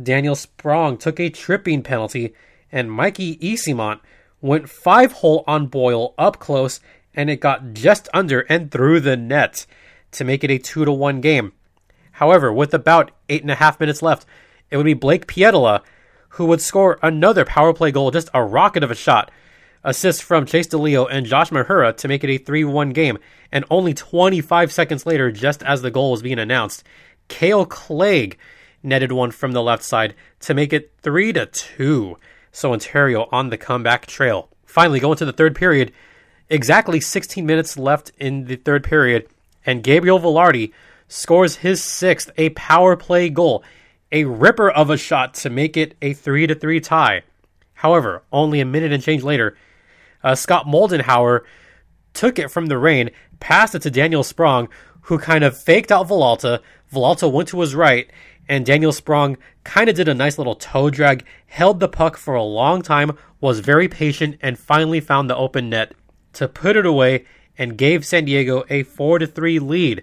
Daniel 0.00 0.34
Sprong 0.34 0.98
took 0.98 1.18
a 1.18 1.30
tripping 1.30 1.82
penalty, 1.82 2.34
and 2.70 2.90
Mikey 2.90 3.36
Eyssimont 3.38 4.00
went 4.40 4.68
five 4.68 5.12
hole 5.12 5.44
on 5.46 5.66
Boyle 5.68 6.14
up 6.18 6.38
close, 6.38 6.80
and 7.14 7.30
it 7.30 7.40
got 7.40 7.72
just 7.72 8.08
under 8.12 8.40
and 8.40 8.70
through 8.70 9.00
the 9.00 9.16
net 9.16 9.66
to 10.12 10.24
make 10.24 10.44
it 10.44 10.50
a 10.50 10.58
two 10.58 10.84
to 10.84 10.92
one 10.92 11.20
game. 11.20 11.52
However, 12.12 12.52
with 12.52 12.74
about 12.74 13.10
eight 13.28 13.42
and 13.42 13.50
a 13.50 13.56
half 13.56 13.80
minutes 13.80 14.02
left, 14.02 14.26
it 14.70 14.76
would 14.76 14.84
be 14.84 14.94
Blake 14.94 15.26
Pietila 15.26 15.82
who 16.34 16.46
would 16.46 16.60
score 16.60 16.98
another 17.00 17.44
power 17.44 17.72
play 17.72 17.92
goal, 17.92 18.10
just 18.10 18.28
a 18.34 18.42
rocket 18.42 18.82
of 18.82 18.90
a 18.90 18.94
shot. 18.94 19.30
Assist 19.84 20.22
from 20.22 20.46
Chase 20.46 20.66
DeLeo 20.66 21.06
and 21.08 21.26
Josh 21.26 21.50
Mahura 21.50 21.96
to 21.96 22.08
make 22.08 22.24
it 22.24 22.30
a 22.30 22.38
3 22.38 22.64
1 22.64 22.90
game. 22.90 23.18
And 23.52 23.64
only 23.70 23.94
25 23.94 24.72
seconds 24.72 25.06
later, 25.06 25.30
just 25.30 25.62
as 25.62 25.82
the 25.82 25.92
goal 25.92 26.10
was 26.10 26.22
being 26.22 26.40
announced, 26.40 26.82
Kale 27.28 27.66
Clague 27.66 28.38
netted 28.82 29.12
one 29.12 29.30
from 29.30 29.52
the 29.52 29.62
left 29.62 29.82
side 29.82 30.14
to 30.40 30.54
make 30.54 30.72
it 30.72 30.92
3 31.02 31.32
to 31.32 31.46
2 31.46 32.16
so 32.52 32.72
Ontario 32.72 33.28
on 33.32 33.50
the 33.50 33.58
comeback 33.58 34.06
trail. 34.06 34.48
Finally, 34.64 35.00
going 35.00 35.18
to 35.18 35.24
the 35.24 35.32
third 35.32 35.56
period, 35.56 35.92
exactly 36.48 37.00
16 37.00 37.44
minutes 37.44 37.76
left 37.76 38.12
in 38.18 38.44
the 38.44 38.56
third 38.56 38.84
period, 38.84 39.26
and 39.66 39.82
Gabriel 39.82 40.20
Vilardi 40.20 40.72
scores 41.08 41.56
his 41.56 41.82
sixth, 41.82 42.30
a 42.36 42.50
power 42.50 42.96
play 42.96 43.28
goal, 43.28 43.64
a 44.12 44.24
ripper 44.24 44.70
of 44.70 44.88
a 44.88 44.96
shot 44.96 45.34
to 45.34 45.50
make 45.50 45.76
it 45.76 45.96
a 46.00 46.12
3 46.12 46.46
to 46.46 46.54
3 46.54 46.80
tie. 46.80 47.22
However, 47.74 48.22
only 48.32 48.60
a 48.60 48.64
minute 48.64 48.92
and 48.92 49.02
change 49.02 49.24
later, 49.24 49.56
uh, 50.22 50.34
Scott 50.34 50.66
Moldenhauer 50.66 51.40
took 52.12 52.38
it 52.38 52.50
from 52.50 52.66
the 52.66 52.78
Reign, 52.78 53.10
passed 53.40 53.74
it 53.74 53.82
to 53.82 53.90
Daniel 53.90 54.22
Sprong, 54.22 54.68
who 55.02 55.18
kind 55.18 55.44
of 55.44 55.58
faked 55.58 55.92
out 55.92 56.08
Villalta. 56.08 56.60
Villalta 56.94 57.30
went 57.30 57.48
to 57.48 57.60
his 57.60 57.74
right, 57.74 58.08
and 58.48 58.64
Daniel 58.64 58.92
Sprong 58.92 59.36
kind 59.64 59.88
of 59.88 59.96
did 59.96 60.08
a 60.08 60.14
nice 60.14 60.38
little 60.38 60.54
toe 60.54 60.90
drag, 60.90 61.24
held 61.46 61.80
the 61.80 61.88
puck 61.88 62.16
for 62.16 62.34
a 62.34 62.42
long 62.42 62.82
time, 62.82 63.18
was 63.40 63.60
very 63.60 63.88
patient, 63.88 64.38
and 64.40 64.58
finally 64.58 65.00
found 65.00 65.28
the 65.28 65.36
open 65.36 65.70
net 65.70 65.94
to 66.34 66.48
put 66.48 66.76
it 66.76 66.86
away 66.86 67.24
and 67.56 67.78
gave 67.78 68.04
San 68.04 68.24
Diego 68.24 68.64
a 68.68 68.82
4 68.82 69.20
to 69.20 69.26
3 69.26 69.58
lead. 69.58 70.02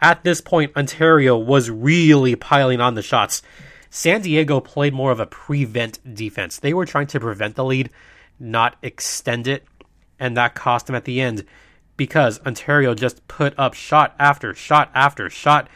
At 0.00 0.22
this 0.22 0.40
point, 0.40 0.76
Ontario 0.76 1.36
was 1.36 1.70
really 1.70 2.36
piling 2.36 2.80
on 2.80 2.94
the 2.94 3.02
shots. 3.02 3.42
San 3.90 4.22
Diego 4.22 4.60
played 4.60 4.92
more 4.92 5.12
of 5.12 5.20
a 5.20 5.26
prevent 5.26 6.14
defense. 6.14 6.58
They 6.58 6.74
were 6.74 6.86
trying 6.86 7.06
to 7.08 7.20
prevent 7.20 7.54
the 7.54 7.64
lead, 7.64 7.90
not 8.38 8.76
extend 8.82 9.46
it, 9.46 9.64
and 10.18 10.36
that 10.36 10.54
cost 10.54 10.86
them 10.86 10.96
at 10.96 11.04
the 11.04 11.20
end 11.20 11.44
because 11.96 12.40
Ontario 12.44 12.94
just 12.94 13.26
put 13.28 13.54
up 13.58 13.74
shot 13.74 14.14
after 14.18 14.54
shot 14.54 14.90
after 14.94 15.30
shot 15.30 15.68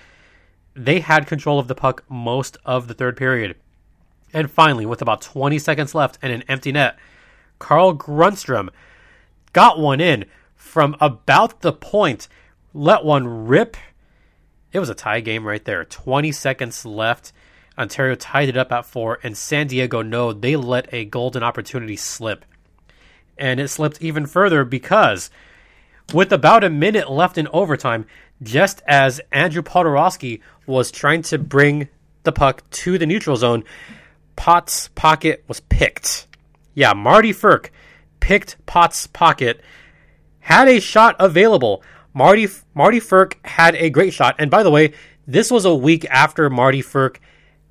they 0.78 1.00
had 1.00 1.26
control 1.26 1.58
of 1.58 1.68
the 1.68 1.74
puck 1.74 2.04
most 2.08 2.56
of 2.64 2.88
the 2.88 2.94
third 2.94 3.16
period. 3.16 3.56
And 4.32 4.50
finally, 4.50 4.86
with 4.86 5.02
about 5.02 5.20
20 5.22 5.58
seconds 5.58 5.94
left 5.94 6.18
and 6.22 6.32
an 6.32 6.44
empty 6.48 6.72
net, 6.72 6.98
Carl 7.58 7.96
Grundstrom 7.96 8.68
got 9.52 9.78
one 9.78 10.00
in 10.00 10.26
from 10.54 10.96
about 11.00 11.62
the 11.62 11.72
point, 11.72 12.28
let 12.74 13.04
one 13.04 13.46
rip. 13.46 13.76
It 14.72 14.78
was 14.78 14.90
a 14.90 14.94
tie 14.94 15.20
game 15.20 15.46
right 15.46 15.64
there. 15.64 15.84
20 15.84 16.30
seconds 16.32 16.84
left. 16.84 17.32
Ontario 17.78 18.14
tied 18.14 18.48
it 18.48 18.56
up 18.56 18.70
at 18.72 18.84
four, 18.84 19.18
and 19.22 19.36
San 19.36 19.68
Diego 19.68 20.02
know 20.02 20.32
they 20.32 20.56
let 20.56 20.92
a 20.92 21.04
golden 21.04 21.42
opportunity 21.42 21.96
slip. 21.96 22.44
And 23.38 23.60
it 23.60 23.68
slipped 23.68 24.02
even 24.02 24.26
further 24.26 24.64
because 24.64 25.30
with 26.12 26.32
about 26.32 26.64
a 26.64 26.70
minute 26.70 27.10
left 27.10 27.38
in 27.38 27.48
overtime, 27.48 28.06
just 28.42 28.82
as 28.86 29.20
Andrew 29.32 29.62
Poturalski 29.62 30.40
was 30.68 30.90
trying 30.90 31.22
to 31.22 31.38
bring 31.38 31.88
the 32.22 32.32
puck 32.32 32.68
to 32.70 32.98
the 32.98 33.06
neutral 33.06 33.36
zone, 33.36 33.64
Potts' 34.36 34.88
pocket 34.94 35.42
was 35.48 35.60
picked. 35.60 36.26
Yeah, 36.74 36.92
Marty 36.92 37.32
Frk 37.32 37.70
picked 38.20 38.64
Potts' 38.66 39.06
pocket, 39.08 39.60
had 40.40 40.68
a 40.68 40.80
shot 40.80 41.16
available. 41.18 41.82
Marty 42.14 42.46
Marty 42.74 43.00
Frk 43.00 43.34
had 43.44 43.74
a 43.76 43.90
great 43.90 44.12
shot, 44.12 44.36
and 44.38 44.50
by 44.50 44.62
the 44.62 44.70
way, 44.70 44.92
this 45.26 45.50
was 45.50 45.64
a 45.64 45.74
week 45.74 46.06
after 46.08 46.48
Marty 46.48 46.82
Frk 46.82 47.16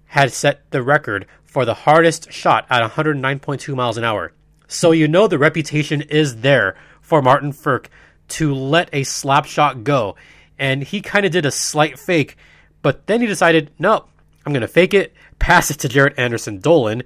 had 0.08 0.32
set 0.32 0.70
the 0.72 0.84
record 0.84 1.26
for 1.44 1.66
the 1.66 1.74
hardest 1.74 2.32
shot 2.32 2.66
at 2.70 2.92
109.2 2.92 3.76
miles 3.76 3.98
an 3.98 4.04
hour. 4.04 4.34
So 4.68 4.92
you 4.92 5.08
know 5.08 5.28
the 5.28 5.38
reputation 5.38 6.02
is 6.02 6.42
there 6.42 6.76
for 7.02 7.22
Martin 7.22 7.54
Frk 7.54 7.88
to 8.30 8.54
let 8.54 8.90
a 8.92 9.04
slap 9.04 9.46
shot 9.46 9.84
go. 9.84 10.16
And 10.60 10.84
he 10.84 11.02
kind 11.02 11.26
of 11.26 11.32
did 11.32 11.46
a 11.46 11.52
slight 11.52 11.98
fake, 11.98 12.38
but 12.82 13.08
then 13.08 13.22
he 13.22 13.28
decided, 13.28 13.72
no, 13.80 14.06
I'm 14.46 14.54
going 14.54 14.62
to 14.62 14.68
fake 14.68 14.94
it, 14.94 15.14
pass 15.40 15.70
it 15.72 15.80
to 15.80 15.88
Jaret 15.88 16.14
Anderson 16.18 16.60
Dolan, 16.60 17.04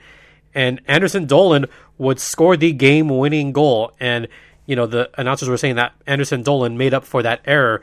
and 0.53 0.81
Anderson 0.87 1.25
Dolan 1.25 1.65
would 1.97 2.19
score 2.19 2.57
the 2.57 2.73
game 2.73 3.09
winning 3.09 3.51
goal. 3.51 3.93
And, 3.99 4.27
you 4.65 4.75
know, 4.75 4.85
the 4.85 5.09
announcers 5.17 5.49
were 5.49 5.57
saying 5.57 5.75
that 5.75 5.93
Anderson 6.05 6.43
Dolan 6.43 6.77
made 6.77 6.93
up 6.93 7.05
for 7.05 7.23
that 7.23 7.41
error 7.45 7.81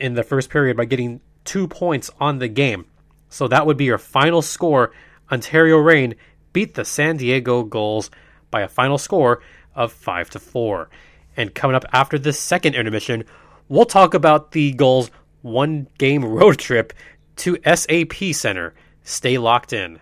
in 0.00 0.14
the 0.14 0.22
first 0.22 0.50
period 0.50 0.76
by 0.76 0.84
getting 0.84 1.20
two 1.44 1.68
points 1.68 2.10
on 2.20 2.38
the 2.38 2.48
game. 2.48 2.86
So 3.28 3.48
that 3.48 3.66
would 3.66 3.76
be 3.76 3.84
your 3.84 3.98
final 3.98 4.42
score. 4.42 4.92
Ontario 5.30 5.76
Reign 5.76 6.14
beat 6.52 6.74
the 6.74 6.84
San 6.84 7.16
Diego 7.16 7.62
Gulls 7.62 8.10
by 8.50 8.62
a 8.62 8.68
final 8.68 8.98
score 8.98 9.42
of 9.74 9.92
5 9.92 10.30
to 10.30 10.38
4. 10.38 10.88
And 11.36 11.54
coming 11.54 11.76
up 11.76 11.84
after 11.92 12.18
the 12.18 12.32
second 12.32 12.74
intermission, 12.74 13.24
we'll 13.68 13.84
talk 13.84 14.14
about 14.14 14.52
the 14.52 14.72
Gulls 14.72 15.10
one 15.42 15.86
game 15.98 16.24
road 16.24 16.58
trip 16.58 16.92
to 17.36 17.58
SAP 17.64 18.34
Center. 18.34 18.74
Stay 19.02 19.38
locked 19.38 19.72
in. 19.72 20.00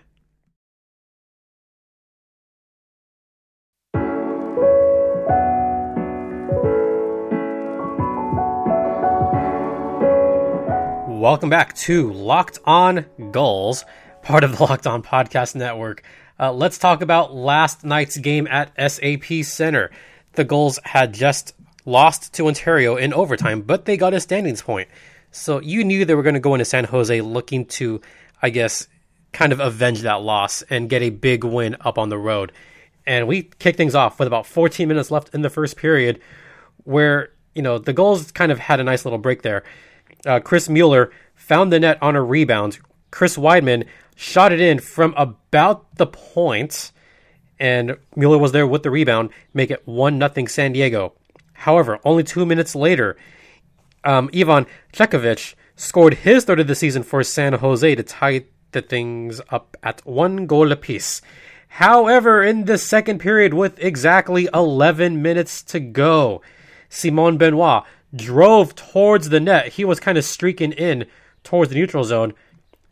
Welcome 11.25 11.49
back 11.49 11.75
to 11.77 12.13
Locked 12.13 12.59
On 12.65 13.03
Gulls, 13.31 13.83
part 14.21 14.43
of 14.43 14.55
the 14.55 14.63
Locked 14.63 14.85
On 14.85 15.01
Podcast 15.01 15.55
Network. 15.55 16.03
Uh, 16.39 16.51
let's 16.51 16.77
talk 16.77 17.01
about 17.01 17.33
last 17.33 17.83
night's 17.83 18.17
game 18.17 18.47
at 18.47 18.71
SAP 18.91 19.43
Center. 19.43 19.89
The 20.33 20.43
Gulls 20.43 20.77
had 20.83 21.13
just 21.13 21.55
lost 21.85 22.33
to 22.33 22.47
Ontario 22.47 22.95
in 22.95 23.13
overtime, 23.13 23.61
but 23.61 23.85
they 23.85 23.97
got 23.97 24.13
a 24.13 24.19
standings 24.19 24.61
point. 24.61 24.87
So 25.35 25.61
you 25.61 25.83
knew 25.83 26.05
they 26.05 26.15
were 26.15 26.23
going 26.23 26.35
to 26.35 26.39
go 26.39 26.53
into 26.53 26.65
San 26.65 26.85
Jose 26.85 27.21
looking 27.21 27.65
to, 27.65 28.01
I 28.41 28.49
guess, 28.49 28.87
kind 29.31 29.51
of 29.51 29.59
avenge 29.59 30.01
that 30.01 30.21
loss 30.21 30.61
and 30.63 30.89
get 30.89 31.01
a 31.01 31.09
big 31.09 31.43
win 31.43 31.75
up 31.81 31.97
on 31.97 32.09
the 32.09 32.17
road. 32.17 32.51
And 33.05 33.27
we 33.27 33.43
kicked 33.43 33.77
things 33.77 33.95
off 33.95 34.17
with 34.17 34.27
about 34.27 34.45
14 34.47 34.87
minutes 34.87 35.11
left 35.11 35.33
in 35.33 35.41
the 35.41 35.49
first 35.49 35.77
period, 35.77 36.19
where, 36.83 37.31
you 37.53 37.61
know, 37.61 37.77
the 37.77 37.93
Gulls 37.93 38.31
kind 38.31 38.51
of 38.51 38.59
had 38.59 38.79
a 38.79 38.83
nice 38.83 39.05
little 39.05 39.19
break 39.19 39.41
there 39.41 39.63
uh, 40.25 40.39
Chris 40.39 40.69
Mueller 40.69 41.11
found 41.35 41.71
the 41.71 41.79
net 41.79 42.01
on 42.01 42.15
a 42.15 42.21
rebound. 42.21 42.79
Chris 43.11 43.37
Wideman 43.37 43.85
shot 44.15 44.51
it 44.51 44.59
in 44.59 44.79
from 44.79 45.13
about 45.17 45.95
the 45.95 46.07
point, 46.07 46.91
and 47.59 47.97
Mueller 48.15 48.37
was 48.37 48.51
there 48.51 48.67
with 48.67 48.83
the 48.83 48.91
rebound, 48.91 49.29
make 49.53 49.71
it 49.71 49.87
one 49.87 50.17
nothing 50.17 50.47
San 50.47 50.73
Diego. 50.73 51.13
However, 51.53 51.99
only 52.03 52.23
two 52.23 52.45
minutes 52.45 52.75
later, 52.75 53.17
um, 54.05 54.29
Ivan 54.33 54.67
Chekhovich 54.93 55.55
scored 55.75 56.13
his 56.15 56.45
third 56.45 56.59
of 56.59 56.67
the 56.67 56.75
season 56.75 57.03
for 57.03 57.23
San 57.23 57.53
Jose 57.53 57.95
to 57.95 58.03
tie 58.03 58.45
the 58.71 58.81
things 58.81 59.41
up 59.49 59.75
at 59.83 60.05
one 60.05 60.45
goal 60.45 60.71
apiece. 60.71 61.21
However, 61.67 62.41
in 62.43 62.65
the 62.65 62.77
second 62.77 63.19
period, 63.19 63.53
with 63.53 63.77
exactly 63.83 64.47
11 64.53 65.21
minutes 65.21 65.61
to 65.63 65.79
go, 65.79 66.41
Simon 66.87 67.37
Benoit 67.37 67.83
drove 68.15 68.75
towards 68.75 69.29
the 69.29 69.41
net. 69.41 69.73
He 69.73 69.83
was 69.83 69.99
kind 69.99 70.17
of 70.17 70.23
streaking 70.23 70.71
in 70.71 71.05
towards 71.43 71.69
the 71.69 71.75
neutral 71.75 72.05
zone. 72.05 72.33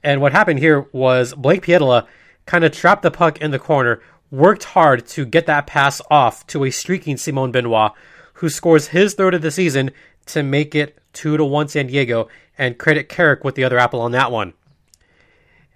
And 0.04 0.20
what 0.20 0.34
happened 0.34 0.60
here 0.60 0.88
was 0.92 1.34
Blake 1.34 1.66
Pietila 1.66 2.08
kind 2.46 2.66
of 2.66 2.74
trapped 2.74 3.04
the 3.04 3.12
puck 3.12 3.40
in 3.40 3.52
the 3.52 3.60
corner, 3.60 4.02
worked 4.32 4.66
hard 4.66 5.08
to 5.08 5.26
get 5.26 5.46
that 5.46 5.68
pass 5.68 6.02
off 6.12 6.46
to 6.48 6.66
a 6.66 6.72
streaking 6.72 7.16
Simon 7.16 7.52
Benoit, 7.52 7.94
who 8.34 8.50
scores 8.50 8.88
his 8.88 9.14
third 9.14 9.34
of 9.34 9.42
the 9.42 9.52
season 9.52 9.92
to 10.26 10.44
make 10.44 10.76
it 10.76 11.00
2 11.14 11.38
to 11.38 11.46
1 11.46 11.68
San 11.70 11.88
Diego, 11.88 12.28
and 12.58 12.78
credit 12.78 13.10
Carrick 13.10 13.44
with 13.44 13.56
the 13.56 13.64
other 13.64 13.80
apple 13.80 14.02
on 14.02 14.12
that 14.12 14.32
one. 14.32 14.54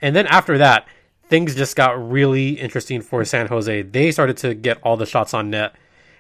And 0.02 0.15
then 0.15 0.28
after 0.28 0.58
that, 0.58 0.88
things 1.28 1.56
just 1.56 1.76
got 1.76 2.10
really 2.10 2.52
interesting 2.52 3.02
for 3.02 3.23
San 3.26 3.47
Jose. 3.47 3.82
They 3.84 4.12
started 4.12 4.38
to 4.38 4.54
get 4.54 4.80
all 4.84 4.97
the 4.97 5.06
shots 5.06 5.34
on 5.34 5.50
net. 5.50 5.76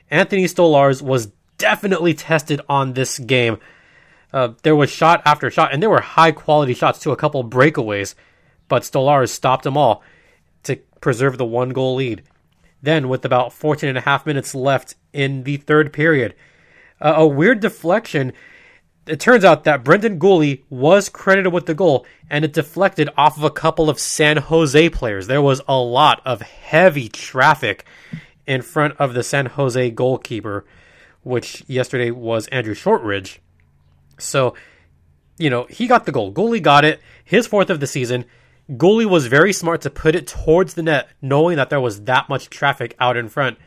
Anthony 0.09 0.45
Stolarz 0.45 1.01
was 1.01 1.31
definitely 1.57 2.13
tested 2.13 2.61
on 2.69 2.93
this 2.93 3.19
game. 3.19 3.57
Uh, 4.33 4.49
there 4.63 4.75
was 4.75 4.89
shot 4.89 5.21
after 5.25 5.49
shot, 5.49 5.73
and 5.73 5.81
there 5.81 5.89
were 5.89 6.01
high 6.01 6.31
quality 6.31 6.73
shots 6.73 6.99
to 6.99 7.11
a 7.11 7.15
couple 7.15 7.43
breakaways, 7.43 8.15
but 8.67 8.83
Stolarz 8.83 9.29
stopped 9.29 9.63
them 9.63 9.77
all 9.77 10.03
to 10.63 10.77
preserve 11.01 11.37
the 11.37 11.45
one 11.45 11.69
goal 11.69 11.95
lead. 11.95 12.23
Then, 12.81 13.09
with 13.09 13.25
about 13.25 13.53
14 13.53 13.89
and 13.89 13.97
a 13.97 14.01
half 14.01 14.25
minutes 14.25 14.53
left 14.53 14.95
in 15.13 15.43
the 15.43 15.57
third 15.57 15.91
period, 15.93 16.35
uh, 17.01 17.13
a 17.17 17.27
weird 17.27 17.59
deflection. 17.59 18.33
It 19.07 19.19
turns 19.19 19.45
out 19.45 19.63
that 19.63 19.83
Brendan 19.83 20.19
Guhle 20.19 20.63
was 20.69 21.09
credited 21.09 21.53
with 21.53 21.65
the 21.65 21.73
goal, 21.73 22.05
and 22.29 22.43
it 22.43 22.53
deflected 22.53 23.09
off 23.17 23.37
of 23.37 23.43
a 23.43 23.49
couple 23.49 23.89
of 23.89 23.99
San 23.99 24.37
Jose 24.37 24.89
players. 24.89 25.27
There 25.27 25.41
was 25.41 25.61
a 25.67 25.77
lot 25.77 26.21
of 26.25 26.41
heavy 26.41 27.07
traffic 27.07 27.85
in 28.45 28.61
front 28.61 28.95
of 28.97 29.13
the 29.13 29.23
San 29.23 29.45
Jose 29.45 29.91
goalkeeper 29.91 30.65
which 31.27 31.61
yesterday 31.67 32.09
was 32.09 32.47
Andrew 32.47 32.73
Shortridge. 32.73 33.41
So, 34.17 34.55
you 35.37 35.49
know, 35.49 35.65
he 35.65 35.85
got 35.85 36.05
the 36.05 36.11
goal. 36.13 36.31
Guhle 36.31 36.61
got 36.61 36.85
it, 36.85 37.01
his 37.23 37.45
fourth 37.45 37.69
of 37.69 37.81
the 37.81 37.87
season. 37.87 38.23
Guhle 38.71 39.05
was 39.05 39.27
very 39.27 39.51
smart 39.51 39.81
to 39.81 39.89
put 39.89 40.15
it 40.15 40.25
towards 40.25 40.73
the 40.73 40.83
net, 40.83 41.09
knowing 41.21 41.57
that 41.57 41.69
there 41.69 41.81
was 41.81 42.03
that 42.03 42.29
much 42.29 42.49
traffic 42.49 42.95
out 42.97 43.17
in 43.17 43.27
front, 43.27 43.57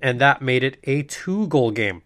and 0.00 0.20
that 0.20 0.40
made 0.40 0.62
it 0.62 0.78
a 0.84 1.02
two 1.02 1.48
goal 1.48 1.72
game. 1.72 2.02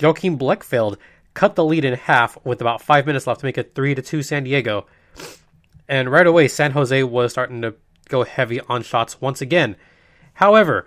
Joachim 0.00 0.36
Blichfeld 0.36 0.96
cut 1.34 1.54
the 1.54 1.64
lead 1.64 1.84
in 1.84 1.94
half 1.94 2.38
with 2.44 2.60
about 2.60 2.82
five 2.82 3.06
minutes 3.06 3.26
left 3.26 3.40
to 3.40 3.46
make 3.46 3.58
it 3.58 3.74
3 3.74 3.94
to 3.94 4.02
2 4.02 4.22
San 4.22 4.44
Diego. 4.44 4.86
And 5.88 6.10
right 6.10 6.26
away, 6.26 6.48
San 6.48 6.72
Jose 6.72 7.02
was 7.02 7.32
starting 7.32 7.62
to 7.62 7.74
go 8.08 8.24
heavy 8.24 8.60
on 8.62 8.82
shots 8.82 9.20
once 9.20 9.40
again. 9.40 9.76
However, 10.34 10.86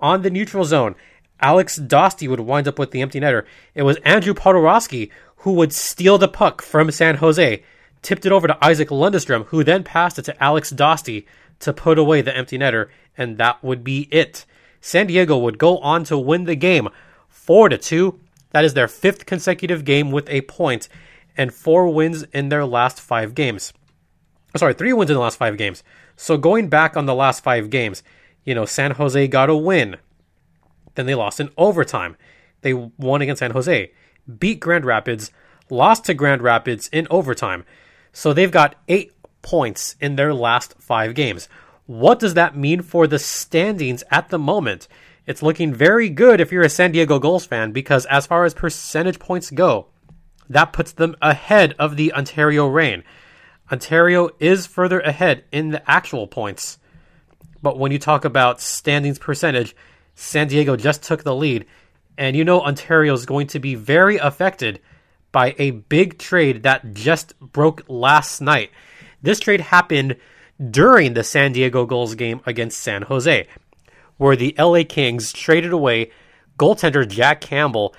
on 0.00 0.22
the 0.22 0.30
neutral 0.30 0.64
zone, 0.64 0.94
Alex 1.40 1.78
Dostie 1.78 2.28
would 2.28 2.40
wind 2.40 2.68
up 2.68 2.78
with 2.78 2.92
the 2.92 3.02
empty 3.02 3.20
netter. 3.20 3.44
It 3.74 3.82
was 3.82 3.96
Andrew 4.04 4.34
Poturalski 4.34 5.10
who 5.42 5.52
would 5.54 5.72
steal 5.72 6.18
the 6.18 6.28
puck 6.28 6.62
from 6.62 6.90
San 6.90 7.16
Jose, 7.16 7.62
tipped 8.00 8.24
it 8.24 8.32
over 8.32 8.46
to 8.46 8.58
Isac 8.62 8.88
Lundestrom, 8.88 9.46
who 9.46 9.64
then 9.64 9.82
passed 9.82 10.18
it 10.18 10.24
to 10.26 10.42
Alex 10.42 10.72
Dostie 10.72 11.26
to 11.58 11.72
put 11.72 11.98
away 11.98 12.22
the 12.22 12.36
empty 12.36 12.58
netter, 12.58 12.88
and 13.18 13.38
that 13.38 13.62
would 13.62 13.82
be 13.82 14.08
it. 14.12 14.44
San 14.80 15.08
Diego 15.08 15.36
would 15.36 15.58
go 15.58 15.78
on 15.78 16.04
to 16.04 16.16
win 16.16 16.44
the 16.44 16.54
game 16.54 16.88
4 17.28 17.70
to 17.70 17.78
2. 17.78 18.20
That 18.52 18.64
is 18.64 18.74
their 18.74 18.88
fifth 18.88 19.26
consecutive 19.26 19.84
game 19.84 20.10
with 20.10 20.28
a 20.28 20.42
point 20.42 20.88
and 21.36 21.52
four 21.52 21.88
wins 21.88 22.22
in 22.32 22.48
their 22.48 22.64
last 22.64 23.00
5 23.00 23.34
games. 23.34 23.72
Sorry, 24.56 24.74
3 24.74 24.92
wins 24.92 25.10
in 25.10 25.14
the 25.14 25.20
last 25.20 25.38
5 25.38 25.56
games. 25.56 25.82
So 26.16 26.36
going 26.36 26.68
back 26.68 26.96
on 26.96 27.06
the 27.06 27.14
last 27.14 27.42
5 27.42 27.70
games, 27.70 28.02
you 28.44 28.54
know, 28.54 28.66
San 28.66 28.92
Jose 28.92 29.28
got 29.28 29.50
a 29.50 29.56
win. 29.56 29.96
Then 30.94 31.06
they 31.06 31.14
lost 31.14 31.40
in 31.40 31.50
overtime. 31.56 32.16
They 32.60 32.74
won 32.74 33.22
against 33.22 33.40
San 33.40 33.52
Jose, 33.52 33.90
beat 34.38 34.60
Grand 34.60 34.84
Rapids, 34.84 35.30
lost 35.70 36.04
to 36.04 36.14
Grand 36.14 36.42
Rapids 36.42 36.88
in 36.92 37.06
overtime. 37.10 37.64
So 38.12 38.32
they've 38.32 38.50
got 38.50 38.76
eight 38.88 39.12
points 39.40 39.96
in 40.00 40.16
their 40.16 40.34
last 40.34 40.74
five 40.78 41.14
games. 41.14 41.48
What 41.86 42.18
does 42.18 42.34
that 42.34 42.56
mean 42.56 42.82
for 42.82 43.06
the 43.06 43.18
standings 43.18 44.04
at 44.10 44.28
the 44.28 44.38
moment? 44.38 44.86
It's 45.26 45.42
looking 45.42 45.72
very 45.72 46.08
good 46.08 46.40
if 46.40 46.50
you're 46.50 46.64
a 46.64 46.68
San 46.68 46.92
Diego 46.92 47.18
Gulls 47.18 47.46
fan 47.46 47.70
because, 47.70 48.06
as 48.06 48.26
far 48.26 48.44
as 48.44 48.54
percentage 48.54 49.20
points 49.20 49.50
go, 49.50 49.86
that 50.48 50.72
puts 50.72 50.92
them 50.92 51.14
ahead 51.22 51.74
of 51.78 51.96
the 51.96 52.12
Ontario 52.12 52.66
Reign. 52.66 53.04
Ontario 53.70 54.30
is 54.40 54.66
further 54.66 55.00
ahead 55.00 55.44
in 55.52 55.70
the 55.70 55.90
actual 55.90 56.26
points. 56.26 56.78
But 57.62 57.78
when 57.78 57.92
you 57.92 57.98
talk 58.00 58.24
about 58.24 58.60
standings 58.60 59.20
percentage, 59.20 59.76
San 60.16 60.48
Diego 60.48 60.74
just 60.76 61.04
took 61.04 61.22
the 61.22 61.34
lead, 61.34 61.66
and 62.18 62.36
you 62.36 62.44
know 62.44 62.60
Ontario 62.60 63.14
is 63.14 63.24
going 63.24 63.46
to 63.48 63.60
be 63.60 63.76
very 63.76 64.16
affected 64.16 64.80
by 65.30 65.54
a 65.58 65.70
big 65.70 66.18
trade 66.18 66.64
that 66.64 66.92
just 66.92 67.38
broke 67.40 67.84
last 67.88 68.40
night. 68.40 68.70
This 69.22 69.38
trade 69.40 69.60
happened 69.60 70.16
during 70.70 71.14
the 71.14 71.24
San 71.24 71.52
Diego 71.52 71.86
Gulls 71.86 72.14
game 72.16 72.40
against 72.44 72.80
San 72.80 73.02
Jose, 73.02 73.46
where 74.22 74.36
the 74.36 74.54
LA 74.58 74.82
Kings 74.88 75.32
traded 75.32 75.72
away 75.72 76.10
goaltender 76.58 77.06
Jack 77.06 77.40
Campbell, 77.40 77.94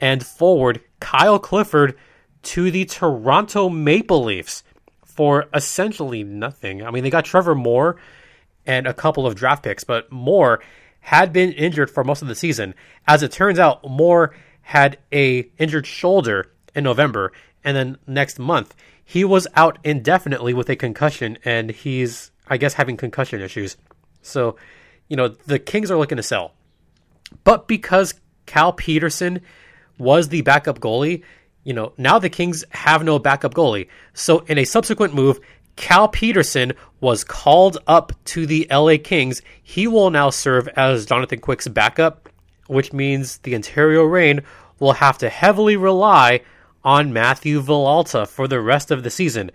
and 0.00 0.24
forward 0.24 0.80
Kyle 1.00 1.38
Clifford 1.38 1.96
to 2.42 2.70
the 2.70 2.84
Toronto 2.84 3.68
Maple 3.68 4.24
Leafs 4.24 4.62
for 5.04 5.46
essentially 5.54 6.24
nothing. 6.24 6.82
I 6.82 6.90
mean, 6.90 7.02
they 7.02 7.10
got 7.10 7.24
Trevor 7.24 7.54
Moore 7.54 7.96
and 8.64 8.86
a 8.86 8.94
couple 8.94 9.26
of 9.26 9.34
draft 9.34 9.62
picks, 9.62 9.84
but 9.84 10.10
Moore 10.10 10.62
had 11.00 11.32
been 11.32 11.52
injured 11.52 11.90
for 11.90 12.04
most 12.04 12.22
of 12.22 12.28
the 12.28 12.34
season. 12.34 12.74
As 13.06 13.22
it 13.22 13.32
turns 13.32 13.58
out, 13.58 13.88
Moore 13.88 14.34
had 14.62 14.98
a 15.12 15.50
injured 15.58 15.86
shoulder 15.86 16.50
in 16.74 16.84
November, 16.84 17.32
and 17.62 17.76
then 17.76 17.98
next 18.06 18.38
month 18.38 18.74
he 19.04 19.24
was 19.24 19.46
out 19.54 19.78
indefinitely 19.84 20.52
with 20.52 20.68
a 20.68 20.76
concussion, 20.76 21.38
and 21.44 21.70
he's 21.70 22.30
I 22.48 22.56
guess 22.56 22.74
having 22.74 22.96
concussion 22.96 23.40
issues. 23.40 23.76
So, 24.22 24.56
you 25.08 25.16
know, 25.16 25.28
the 25.28 25.58
Kings 25.58 25.90
are 25.90 25.98
looking 25.98 26.16
to 26.16 26.22
sell. 26.22 26.52
But 27.44 27.68
because 27.68 28.14
Cal 28.46 28.72
Petersen 28.72 29.40
was 29.98 30.28
the 30.28 30.42
backup 30.42 30.78
goalie, 30.78 31.22
you 31.64 31.72
know, 31.72 31.92
now 31.98 32.18
the 32.18 32.30
Kings 32.30 32.64
have 32.70 33.02
no 33.02 33.18
backup 33.18 33.54
goalie. 33.54 33.88
So 34.14 34.40
in 34.40 34.58
a 34.58 34.64
subsequent 34.64 35.14
move, 35.14 35.40
Cal 35.76 36.08
Petersen 36.08 36.72
was 37.00 37.24
called 37.24 37.78
up 37.86 38.12
to 38.26 38.46
the 38.46 38.66
LA 38.70 38.96
Kings. 39.02 39.42
He 39.62 39.86
will 39.86 40.10
now 40.10 40.30
serve 40.30 40.68
as 40.68 41.06
Jonathan 41.06 41.40
Quick's 41.40 41.68
backup, 41.68 42.28
which 42.66 42.92
means 42.92 43.38
the 43.38 43.54
Ontario 43.54 44.02
Reign 44.04 44.42
will 44.78 44.92
have 44.92 45.18
to 45.18 45.28
heavily 45.28 45.76
rely 45.76 46.40
on 46.84 47.12
Matthew 47.12 47.60
Villalta 47.60 48.26
for 48.26 48.46
the 48.48 48.60
rest 48.60 48.90
of 48.90 49.02
the 49.02 49.10
season. 49.10 49.50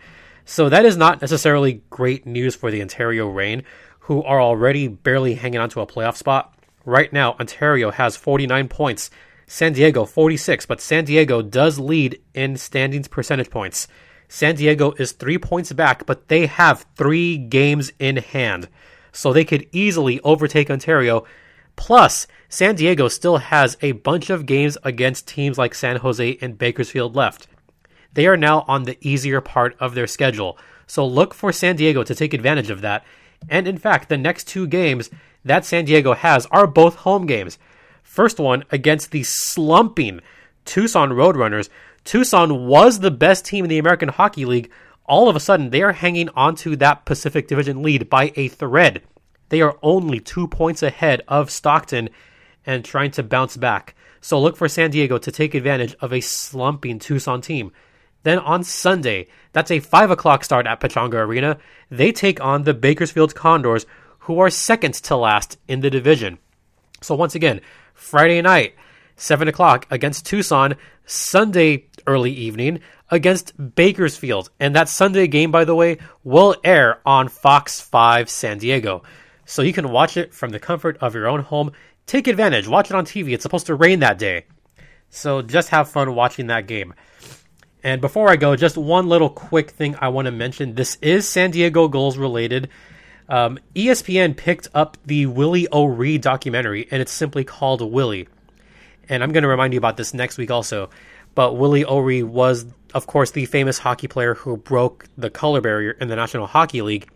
So 0.46 0.70
that 0.70 0.86
is 0.86 0.98
not 0.98 1.22
necessarily 1.22 1.82
great 1.90 2.26
news 2.26 2.56
for 2.56 2.72
the 2.72 2.82
Ontario 2.82 3.28
Reign, 3.28 3.64
who 4.12 4.22
are 4.24 4.42
already 4.42 4.90
barely 4.90 5.36
hanging 5.36 5.58
on 5.58 5.70
to 5.70 5.80
a 5.80 5.88
playoff 5.88 6.18
spot. 6.18 6.54
Right 6.84 7.14
now, 7.14 7.32
Ontario 7.40 7.92
has 7.92 8.18
49 8.18 8.68
points, 8.68 9.10
San 9.48 9.72
Diego 9.72 10.04
46, 10.04 10.66
but 10.66 10.82
San 10.82 11.06
Diego 11.06 11.42
does 11.42 11.80
lead 11.80 12.22
in 12.34 12.58
standings 12.58 13.08
percentage 13.08 13.50
points. 13.50 13.88
San 14.28 14.56
Diego 14.56 14.92
is 15.00 15.14
three 15.14 15.38
points 15.38 15.72
back, 15.72 16.06
but 16.06 16.28
they 16.28 16.48
have 16.48 16.86
three 16.98 17.38
games 17.38 17.94
in 18.00 18.18
hand. 18.18 18.68
So 19.14 19.32
they 19.32 19.46
could 19.46 19.66
easily 19.72 20.20
overtake 20.26 20.70
Ontario. 20.70 21.24
Plus, 21.78 22.28
San 22.50 22.76
Diego 22.76 23.08
still 23.08 23.38
has 23.38 23.78
a 23.82 23.94
bunch 23.94 24.30
of 24.30 24.46
games 24.46 24.78
against 24.84 25.26
teams 25.26 25.58
like 25.58 25.74
San 25.74 25.96
Jose 25.96 26.38
and 26.42 26.58
Bakersfield 26.58 27.16
left. 27.16 27.48
They 28.12 28.28
are 28.28 28.36
now 28.36 28.66
on 28.68 28.84
the 28.84 28.98
easier 29.00 29.40
part 29.40 29.78
of 29.80 29.96
their 29.96 30.06
schedule. 30.06 30.58
So 30.86 31.08
look 31.08 31.34
for 31.34 31.54
San 31.54 31.78
Diego 31.78 32.04
to 32.04 32.14
take 32.14 32.34
advantage 32.34 32.70
of 32.70 32.82
that. 32.82 33.06
And 33.50 33.68
in 33.68 33.78
fact, 33.78 34.10
the 34.10 34.18
next 34.18 34.48
two 34.48 34.68
games 34.68 35.10
that 35.44 35.66
San 35.66 35.86
Diego 35.86 36.14
has 36.14 36.46
are 36.48 36.68
both 36.68 36.96
home 36.96 37.26
games. 37.26 37.58
First 38.04 38.40
one 38.40 38.64
against 38.72 39.12
the 39.12 39.24
slumping 39.24 40.22
Tucson 40.66 41.10
Roadrunners, 41.10 41.70
Tucson 42.04 42.68
was 42.68 43.00
the 43.00 43.12
best 43.12 43.46
team 43.46 43.66
in 43.66 43.70
the 43.70 43.78
American 43.78 44.10
Hockey 44.10 44.46
League. 44.46 44.72
All 45.06 45.30
of 45.30 45.36
a 45.36 45.40
sudden, 45.40 45.70
they 45.70 45.82
are 45.82 45.94
hanging 45.94 46.30
onto 46.30 46.76
that 46.78 47.06
Pacific 47.06 47.48
Division 47.48 47.84
lead 47.84 48.10
by 48.10 48.32
a 48.36 48.48
thread. 48.48 49.02
They 49.50 49.62
are 49.62 49.78
only 49.84 50.20
two 50.20 50.48
points 50.48 50.82
ahead 50.82 51.22
of 51.28 51.52
Stockton 51.52 52.10
and 52.66 52.86
trying 52.86 53.12
to 53.12 53.24
bounce 53.24 53.58
back. 53.58 53.96
So 54.22 54.40
look 54.40 54.56
for 54.56 54.68
San 54.68 54.92
Diego 54.92 55.18
to 55.18 55.32
take 55.32 55.54
advantage 55.54 55.96
of 56.00 56.14
a 56.14 56.22
slumping 56.22 57.00
Tucson 57.00 57.42
team. 57.42 57.72
Then 58.24 58.40
on 58.40 58.64
Sunday, 58.64 59.28
that's 59.54 59.72
a 59.72 59.80
5 59.80 60.12
o'clock 60.12 60.44
start 60.44 60.68
at 60.68 60.80
Pechanga 60.80 61.16
Arena, 61.16 61.58
they 61.90 62.12
take 62.12 62.40
on 62.42 62.64
the 62.64 62.74
Bakersfield 62.74 63.36
Condors, 63.36 63.86
who 64.20 64.40
are 64.40 64.50
second 64.50 64.94
to 64.94 65.16
last 65.16 65.58
in 65.68 65.82
the 65.82 65.90
division. 65.90 66.38
So 67.02 67.16
once 67.16 67.34
again, 67.36 67.62
Friday 67.94 68.42
night, 68.42 68.76
7 69.16 69.48
o'clock 69.48 69.88
against 69.90 70.26
Tucson, 70.26 70.76
Sunday 71.06 71.88
early 72.08 72.32
evening 72.32 72.80
against 73.10 73.76
Bakersfield. 73.76 74.50
And 74.60 74.76
that 74.76 74.90
Sunday 74.90 75.28
game, 75.28 75.52
by 75.52 75.66
the 75.66 75.76
way, 75.76 75.98
will 76.24 76.56
air 76.64 77.02
on 77.06 77.28
Fox 77.28 77.82
5 77.82 78.30
San 78.30 78.58
Diego. 78.58 79.04
So 79.46 79.62
you 79.62 79.74
can 79.74 79.90
watch 79.90 80.18
it 80.18 80.34
from 80.34 80.52
the 80.52 80.60
comfort 80.60 80.98
of 81.02 81.14
your 81.14 81.28
own 81.28 81.42
home. 81.42 81.72
Take 82.06 82.28
advantage, 82.28 82.68
watch 82.68 82.90
it 82.90 82.96
on 82.96 83.06
TV. 83.06 83.34
It's 83.34 83.44
supposed 83.44 83.68
to 83.68 83.76
rain 83.76 84.00
that 84.00 84.18
day. 84.18 84.46
So 85.10 85.42
just 85.42 85.70
have 85.70 85.90
fun 85.90 86.16
watching 86.16 86.48
that 86.48 86.68
game. 86.68 86.94
And 87.84 88.02
before 88.02 88.30
I 88.30 88.36
go, 88.36 88.56
just 88.56 88.78
one 88.78 89.10
little 89.10 89.30
quick 89.30 89.72
thing 89.72 89.96
I 90.00 90.10
want 90.10 90.26
to 90.28 90.32
mention. 90.32 90.76
This 90.76 90.98
is 91.02 91.28
San 91.28 91.52
Diego 91.52 91.88
Gulls 91.88 92.18
related. 92.18 92.70
Um, 93.28 93.60
ESPN 93.76 94.38
picked 94.38 94.68
up 94.74 94.98
the 95.06 95.26
Willie 95.26 95.68
O'Ree 95.72 96.18
documentary, 96.18 96.88
and 96.92 97.02
it's 97.02 97.12
simply 97.12 97.44
called 97.44 97.82
Willie 97.82 98.28
and 99.12 99.22
I'm 99.24 99.34
going 99.34 99.44
to 99.44 99.50
remind 99.50 99.74
you 99.74 99.78
about 99.78 99.98
this 99.98 100.14
next 100.14 100.38
week 100.38 100.50
also. 100.50 100.90
But 101.36 101.58
Willie 101.58 101.86
O'Ree 101.86 102.24
was, 102.24 102.66
of 102.94 103.08
course, 103.08 103.32
the 103.32 103.46
famous 103.46 103.78
hockey 103.78 104.08
player 104.08 104.36
who 104.36 104.56
broke 104.56 105.06
the 105.18 105.30
color 105.30 105.60
barrier 105.60 105.92
in 105.92 106.08
the 106.08 106.16
National 106.16 106.48
Hockey 106.48 106.82
League. 106.82 107.10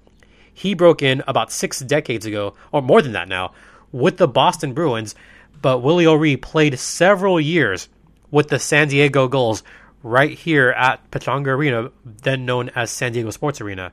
He 0.54 0.74
broke 0.74 1.02
in 1.02 1.24
about 1.26 1.54
six 1.54 1.80
decades 1.80 2.26
ago, 2.26 2.54
or 2.74 2.82
more 2.82 3.02
than 3.02 3.14
that 3.14 3.30
now, 3.30 3.54
with 3.94 4.18
the 4.18 4.28
Boston 4.28 4.74
Bruins. 4.74 5.16
But 5.62 5.80
Willie 5.80 6.06
O'Ree 6.06 6.36
played 6.36 6.78
several 6.80 7.40
years 7.40 7.88
with 8.30 8.50
the 8.50 8.60
San 8.60 8.90
Diego 8.90 9.30
Gulls 9.30 9.64
right 10.06 10.38
here 10.38 10.70
at 10.70 11.12
Pechanga 11.12 11.48
Arena, 11.48 11.92
then 12.06 12.46
known 12.46 12.70
as 12.76 12.92
San 12.92 13.12
Diego 13.12 13.32
Sports 13.32 13.60
Arena. 13.60 13.92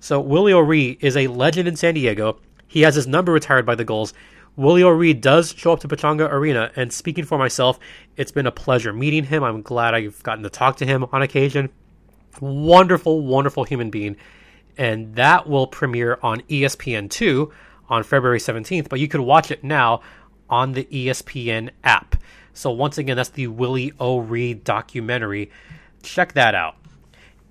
So 0.00 0.20
Willie 0.20 0.52
O'Ree 0.52 0.98
is 1.00 1.16
a 1.16 1.28
legend 1.28 1.68
in 1.68 1.76
San 1.76 1.94
Diego. 1.94 2.38
He 2.66 2.82
has 2.82 2.96
his 2.96 3.06
number 3.06 3.32
retired 3.32 3.64
by 3.64 3.74
the 3.74 3.84
Gulls, 3.84 4.12
Willie 4.56 4.84
O'Ree 4.84 5.14
does 5.14 5.52
show 5.52 5.72
up 5.72 5.80
to 5.80 5.88
Pechanga 5.88 6.30
Arena, 6.30 6.70
and 6.76 6.92
speaking 6.92 7.24
for 7.24 7.38
myself, 7.38 7.78
it's 8.16 8.30
been 8.30 8.46
a 8.46 8.52
pleasure 8.52 8.92
meeting 8.92 9.24
him. 9.24 9.42
I'm 9.42 9.62
glad 9.62 9.94
I've 9.94 10.22
gotten 10.22 10.44
to 10.44 10.50
talk 10.50 10.76
to 10.76 10.86
him 10.86 11.06
on 11.10 11.22
occasion. 11.22 11.70
Wonderful, 12.40 13.22
wonderful 13.22 13.64
human 13.64 13.90
being. 13.90 14.16
And 14.78 15.16
that 15.16 15.48
will 15.48 15.66
premiere 15.66 16.18
on 16.22 16.40
ESPN2 16.42 17.50
on 17.88 18.02
February 18.04 18.38
17th, 18.38 18.88
but 18.88 19.00
you 19.00 19.08
can 19.08 19.24
watch 19.24 19.50
it 19.50 19.64
now 19.64 20.00
on 20.48 20.72
the 20.72 20.84
ESPN 20.84 21.70
app. 21.82 22.16
So, 22.54 22.70
once 22.70 22.96
again, 22.98 23.16
that's 23.16 23.28
the 23.30 23.48
Willie 23.48 23.92
O'Ree 24.00 24.54
documentary. 24.54 25.50
Check 26.02 26.32
that 26.32 26.54
out. 26.54 26.76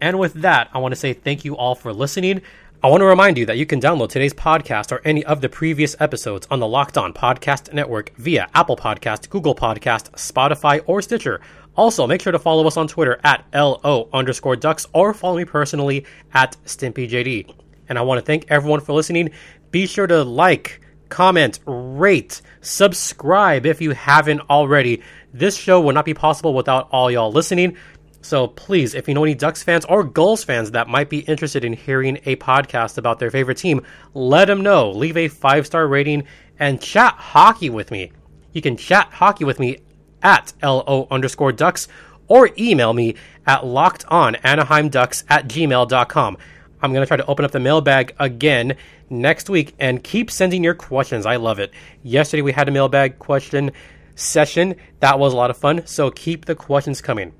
And 0.02 0.18
with 0.18 0.34
that, 0.34 0.70
I 0.74 0.80
want 0.80 0.94
to 0.94 1.00
say 1.00 1.14
thank 1.14 1.46
you 1.46 1.56
all 1.56 1.76
for 1.76 1.94
listening. 1.94 2.42
I 2.84 2.88
want 2.88 3.00
to 3.00 3.06
remind 3.06 3.38
you 3.38 3.46
that 3.46 3.58
you 3.58 3.66
can 3.66 3.80
download 3.80 4.10
today's 4.10 4.34
podcast 4.34 4.92
or 4.92 5.02
any 5.06 5.24
of 5.24 5.40
the 5.40 5.48
previous 5.48 5.96
episodes 6.02 6.46
on 6.52 6.60
the 6.60 6.68
Locked 6.68 6.98
On 6.98 7.14
Podcast 7.14 7.72
Network 7.72 8.14
via 8.18 8.50
Apple 8.54 8.76
Podcast, 8.76 9.30
Google 9.30 9.56
Podcast, 9.56 10.12
Spotify, 10.12 10.84
or 10.86 11.02
Stitcher. 11.02 11.40
Also, 11.78 12.06
make 12.06 12.22
sure 12.22 12.34
to 12.34 12.40
follow 12.40 12.68
us 12.68 12.76
on 12.76 12.90
Twitter 12.90 13.22
at 13.24 13.46
LO 13.54 14.10
underscore 14.12 14.58
ducks 14.58 14.86
or 14.92 15.14
follow 15.14 15.38
me 15.38 15.46
personally 15.46 16.06
at 16.34 16.58
StimpyJD. 16.66 17.56
And 17.88 17.98
I 17.98 18.02
want 18.02 18.20
to 18.20 18.26
thank 18.26 18.46
everyone 18.50 18.82
for 18.82 18.92
listening. 18.92 19.30
Be 19.72 19.88
sure 19.88 20.06
to 20.06 20.22
like, 20.24 20.82
comment, 21.14 21.60
rate, 21.68 22.42
subscribe 22.62 23.68
if 23.68 23.82
you 23.82 23.92
haven't 23.92 24.42
already. 24.50 25.04
This 25.32 25.56
show 25.56 25.80
would 25.80 25.94
not 25.94 26.06
be 26.06 26.16
possible 26.16 26.56
without 26.56 26.90
all 26.92 27.12
y'all 27.12 27.32
listening. 27.32 27.78
So 28.22 28.48
please, 28.48 28.96
if 28.96 29.08
you 29.08 29.14
know 29.14 29.24
any 29.24 29.36
Ducks 29.36 29.62
fans 29.62 29.86
or 29.86 30.04
Gulls 30.04 30.44
fans 30.44 30.72
that 30.72 30.88
might 30.88 31.12
be 31.12 31.20
interested 31.20 31.64
in 31.64 31.74
hearing 31.74 32.18
a 32.26 32.36
podcast 32.38 32.98
about 32.98 33.20
their 33.20 33.30
favorite 33.30 33.60
team, 33.60 33.86
let 34.16 34.46
them 34.46 34.64
know. 34.64 34.90
Leave 34.90 35.16
a 35.16 35.28
five 35.28 35.68
star 35.68 35.88
rating 35.88 36.24
and 36.58 36.82
chat 36.82 37.14
hockey 37.14 37.70
with 37.70 37.92
me. 37.92 38.12
You 38.52 38.64
can 38.64 38.76
chat 38.76 39.10
hockey 39.12 39.44
with 39.44 39.60
me 39.60 39.78
at 40.24 40.54
LO 40.64 41.08
underscore 41.12 41.52
ducks 41.52 41.88
or 42.28 42.50
email 42.58 42.92
me 42.92 43.16
at 43.46 43.62
lockedonanaheimducks 43.62 45.26
at 45.30 45.48
gmail.com. 45.48 46.38
I'm 46.82 46.92
going 46.92 47.04
to 47.04 47.08
try 47.08 47.18
to 47.18 47.26
open 47.28 47.46
up 47.46 47.52
the 47.52 47.60
mailbag 47.60 48.16
again 48.20 48.78
next 49.14 49.50
week 49.50 49.74
and 49.80 50.04
keep 50.04 50.30
sending 50.30 50.64
your 50.64 50.74
questions. 50.74 51.26
I 51.26 51.38
love 51.38 51.60
it. 51.60 51.72
Yesterday 52.02 52.42
we 52.42 52.52
had 52.52 52.68
a 52.68 52.72
mailbag 52.72 53.20
question 53.20 53.72
session. 54.16 54.76
That 55.00 55.20
was 55.20 55.34
a 55.34 55.38
lot 55.38 55.50
of 55.50 55.58
fun. 55.58 55.86
So 55.86 56.12
keep 56.12 56.46
the 56.46 56.56
questions 56.56 57.02
coming. 57.02 57.34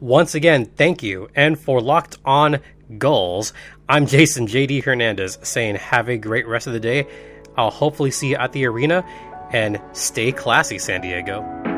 Once 0.00 0.34
again, 0.34 0.66
thank 0.66 1.02
you. 1.02 1.28
And 1.34 1.58
for 1.58 1.80
Locked 1.80 2.18
On 2.24 2.60
Gulls, 2.98 3.52
I'm 3.88 4.06
Jason 4.06 4.46
JD 4.46 4.84
Hernandez 4.84 5.38
saying 5.42 5.76
have 5.76 6.08
a 6.08 6.18
great 6.18 6.46
rest 6.46 6.66
of 6.66 6.72
the 6.72 6.80
day. 6.80 7.06
I'll 7.56 7.70
hopefully 7.70 8.10
see 8.10 8.30
you 8.30 8.36
at 8.36 8.52
the 8.52 8.66
arena 8.66 9.04
and 9.50 9.80
stay 9.92 10.32
classy, 10.32 10.78
San 10.78 11.00
Diego. 11.00 11.73